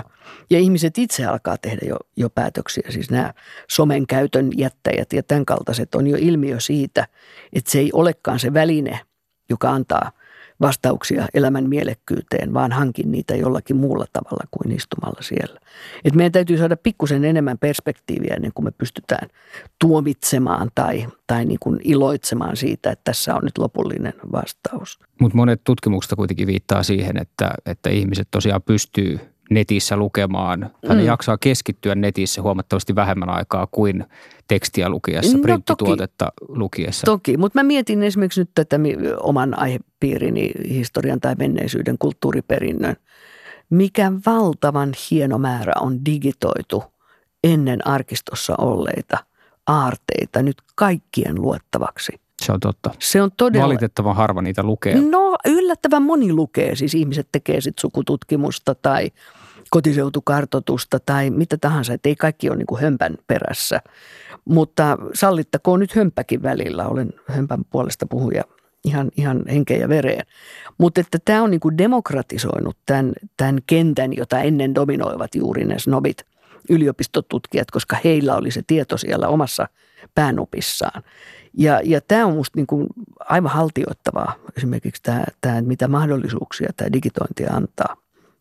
[0.50, 2.90] Ja ihmiset itse alkaa tehdä jo, jo päätöksiä.
[2.90, 3.34] Siis nämä
[3.70, 7.06] somen käytön jättäjät ja tämän kaltaiset on jo ilmiö siitä,
[7.52, 9.00] että se ei olekaan se väline,
[9.50, 10.12] joka antaa
[10.60, 15.60] vastauksia elämän mielekkyyteen, vaan hankin niitä jollakin muulla tavalla kuin istumalla siellä.
[16.04, 19.28] Et meidän täytyy saada pikkusen enemmän perspektiiviä ennen kuin me pystytään
[19.78, 24.98] tuomitsemaan tai, tai niin kuin iloitsemaan siitä, että tässä on nyt lopullinen vastaus.
[25.20, 30.70] Mutta monet tutkimukset kuitenkin viittaa siihen, että, että ihmiset tosiaan pystyy netissä lukemaan.
[30.88, 31.04] Hän mm.
[31.04, 34.04] jaksaa keskittyä netissä huomattavasti vähemmän aikaa kuin
[34.48, 37.04] tekstiä lukiessa, no, printtituotetta toki, lukiessa.
[37.04, 38.76] Toki, mutta mä mietin esimerkiksi nyt tätä
[39.20, 42.96] oman aihepiirini, historian tai menneisyyden kulttuuriperinnön.
[43.70, 46.84] Mikä valtavan hieno määrä on digitoitu
[47.44, 49.18] ennen arkistossa olleita
[49.66, 52.20] aarteita nyt kaikkien luettavaksi.
[52.40, 52.90] Se on totta.
[52.98, 53.66] Se on todella...
[53.66, 55.00] Valitettavan harva niitä lukee.
[55.00, 56.76] No yllättävän moni lukee.
[56.76, 59.10] Siis ihmiset tekee sitten sukututkimusta tai
[59.70, 63.80] kotiseutukartotusta tai mitä tahansa, että ei kaikki ole niin hömpän perässä.
[64.44, 68.44] Mutta sallittakoon nyt hömpäkin välillä, olen hömpän puolesta puhuja
[68.84, 70.26] ihan, ihan henkeä ja vereen.
[70.78, 75.78] Mutta että tämä on niin kuin demokratisoinut tämän, tämän kentän, jota ennen dominoivat juuri ne
[75.78, 76.26] snobit
[76.68, 79.68] yliopistotutkijat, koska heillä oli se tieto siellä omassa
[80.14, 81.02] päänupissaan.
[81.58, 82.86] Ja, ja tämä on minusta niin
[83.20, 87.96] aivan haltioittavaa esimerkiksi tämä, tämä, mitä mahdollisuuksia tämä digitointi antaa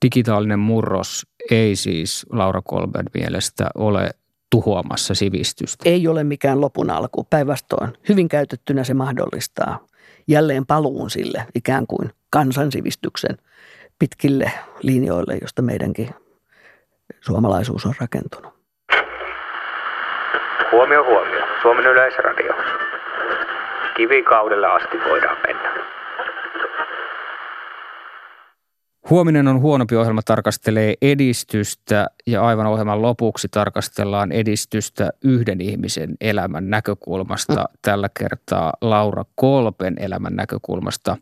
[0.06, 4.10] digitaalinen murros ei siis Laura Kolben mielestä ole
[4.50, 5.90] tuhoamassa sivistystä.
[5.90, 7.28] Ei ole mikään lopun alku.
[7.30, 9.80] Päinvastoin hyvin käytettynä se mahdollistaa
[10.28, 13.38] jälleen paluun sille ikään kuin kansansivistyksen
[14.00, 14.52] pitkille
[14.82, 16.10] linjoille, josta meidänkin
[17.22, 18.54] suomalaisuus on rakentunut.
[20.72, 21.46] Huomio, huomio.
[21.62, 22.54] Suomen yleisradio.
[24.00, 25.86] Kivikaudelle asti voidaan mennä.
[29.10, 36.70] Huominen on huonompi ohjelma tarkastelee edistystä ja aivan ohjelman lopuksi tarkastellaan edistystä yhden ihmisen elämän
[36.70, 37.62] näkökulmasta.
[37.62, 37.78] Mm.
[37.82, 41.18] Tällä kertaa Laura Kolpen elämän näkökulmasta.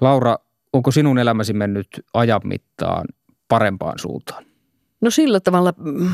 [0.00, 0.36] Laura,
[0.72, 3.04] onko sinun elämäsi mennyt ajan mittaan
[3.48, 4.44] parempaan suuntaan?
[5.00, 6.08] No sillä tavalla mm,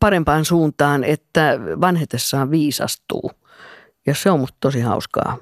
[0.00, 3.30] parempaan suuntaan, että vanhetessaan viisastuu.
[4.06, 5.38] Ja se on musta tosi hauskaa.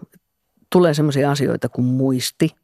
[0.72, 2.48] Tulee sellaisia asioita kuin muisti–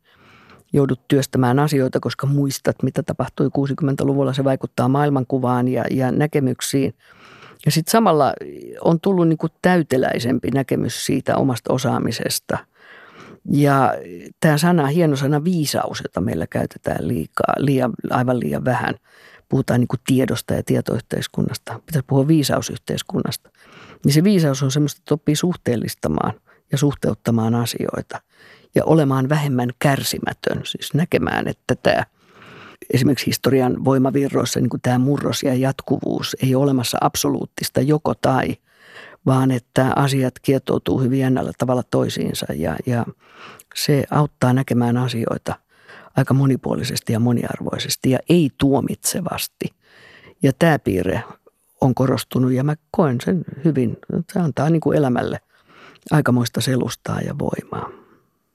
[0.73, 4.33] joudut työstämään asioita, koska muistat, mitä tapahtui 60-luvulla.
[4.33, 6.95] Se vaikuttaa maailmankuvaan ja, ja näkemyksiin.
[7.67, 8.33] Ja sitten samalla
[8.81, 12.59] on tullut niin kuin täyteläisempi näkemys siitä omasta osaamisesta.
[13.53, 13.95] Ja
[14.41, 18.95] tämä sana, hieno sana viisaus, jota meillä käytetään liikaa, liian, aivan liian vähän.
[19.49, 21.81] Puhutaan niin kuin tiedosta ja tietoyhteiskunnasta.
[21.87, 23.51] Pitäisi puhua viisausyhteiskunnasta.
[24.07, 26.33] Niin se viisaus on semmoista, että oppii suhteellistamaan
[26.73, 28.21] ja suhteuttamaan asioita
[28.75, 30.61] ja olemaan vähemmän kärsimätön.
[30.65, 32.05] Siis näkemään, että tämä
[32.95, 38.57] esimerkiksi historian voimavirroissa niin kuin tämä murros ja jatkuvuus ei ole olemassa absoluuttista joko tai,
[39.27, 43.07] vaan että asiat kietoutuu hyvin jännällä tavalla toisiinsa ja, ja
[43.75, 45.55] se auttaa näkemään asioita
[46.17, 49.71] aika monipuolisesti ja moniarvoisesti ja ei tuomitsevasti.
[50.43, 51.23] Ja tämä piirre
[51.81, 53.97] on korostunut ja mä koen sen hyvin.
[54.33, 55.41] Se antaa niin kuin elämälle
[56.11, 57.91] aikamoista selustaa ja voimaa.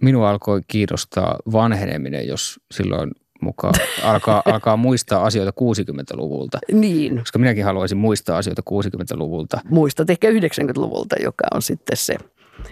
[0.02, 3.12] Minua alkoi kiinnostaa vanheneminen, jos silloin
[3.42, 6.60] mukaan alkaa, alkaa muistaa asioita 60-luvulta.
[6.72, 7.18] Niin.
[7.18, 9.62] Koska minäkin haluaisin muistaa asioita 60-luvulta.
[9.70, 12.18] Muistat ehkä 90-luvulta, joka on sitten se,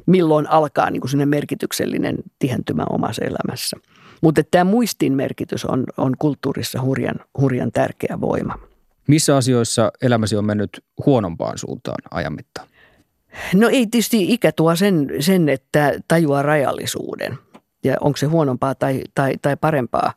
[0.05, 3.77] milloin alkaa niin kuin merkityksellinen tihentymä omassa elämässä.
[4.21, 8.68] Mutta tämä muistin merkitys on, on kulttuurissa hurjan, hurjan tärkeä voima.
[9.09, 12.67] Missä asioissa elämäsi on mennyt huonompaan suuntaan ajan mittaan?
[13.53, 17.37] No ei tietysti ikä tuo sen, sen että tajuaa rajallisuuden.
[17.83, 20.13] Ja onko se huonompaa tai, tai, tai parempaa.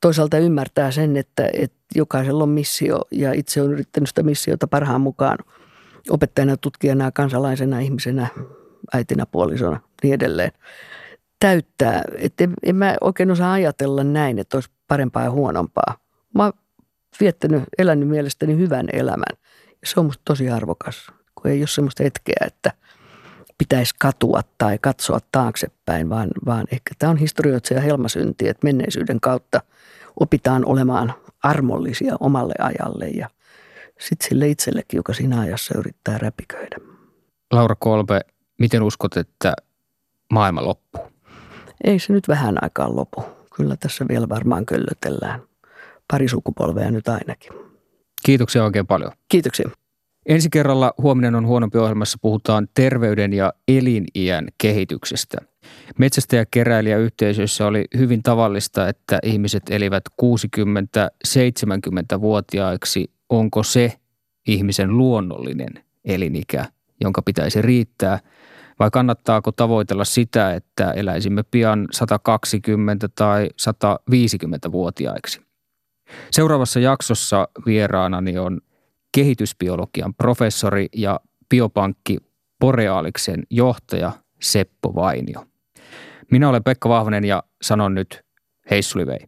[0.00, 5.00] Toisaalta ymmärtää sen, että, että jokaisella on missio ja itse on yrittänyt sitä missiota parhaan
[5.00, 5.38] mukaan
[6.10, 8.26] opettajana, tutkijana, kansalaisena, ihmisenä,
[8.94, 10.52] äitinä, puolisona niin edelleen
[11.40, 12.02] täyttää.
[12.16, 15.96] Että en, en mä oikein osaa ajatella näin, että olisi parempaa ja huonompaa.
[16.34, 16.52] Mä
[17.20, 19.36] viettänyt, elänyt mielestäni hyvän elämän.
[19.68, 22.72] Ja se on musta tosi arvokas, kun ei ole semmoista hetkeä, että
[23.58, 29.60] pitäisi katua tai katsoa taaksepäin, vaan, vaan ehkä tämä on historioitsija helmasynti, että menneisyyden kautta
[30.20, 33.28] opitaan olemaan armollisia omalle ajalle ja
[34.00, 36.76] sitten sille itsellekin, joka siinä ajassa yrittää räpiköidä.
[37.52, 38.20] Laura Kolbe,
[38.58, 39.52] miten uskot, että
[40.32, 41.02] maailma loppuu?
[41.84, 43.24] Ei se nyt vähän aikaa lopu.
[43.56, 45.47] Kyllä tässä vielä varmaan köllötellään.
[46.10, 47.52] Pari sukupolvea nyt ainakin.
[48.24, 49.12] Kiitoksia oikein paljon.
[49.28, 49.70] Kiitoksia.
[50.26, 55.38] Ensi kerralla Huominen on huonompi ohjelmassa puhutaan terveyden ja eliniän kehityksestä.
[55.98, 63.10] Metsästäjä-keräilijäyhteisöissä oli hyvin tavallista, että ihmiset elivät 60-70-vuotiaiksi.
[63.28, 63.92] Onko se
[64.46, 66.64] ihmisen luonnollinen elinikä,
[67.00, 68.18] jonka pitäisi riittää–
[68.78, 75.47] vai kannattaako tavoitella sitä, että eläisimme pian 120 tai 150-vuotiaiksi?
[76.30, 78.60] Seuraavassa jaksossa vieraanani on
[79.14, 82.18] kehitysbiologian professori ja biopankki
[82.60, 85.44] Borealiksen johtaja Seppo Vainio.
[86.30, 88.24] Minä olen Pekka Vahvanen ja sanon nyt
[88.70, 89.18] heissulivei.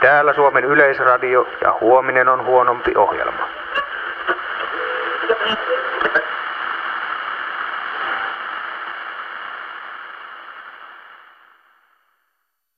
[0.00, 3.48] Täällä Suomen Yleisradio ja huominen on huonompi ohjelma.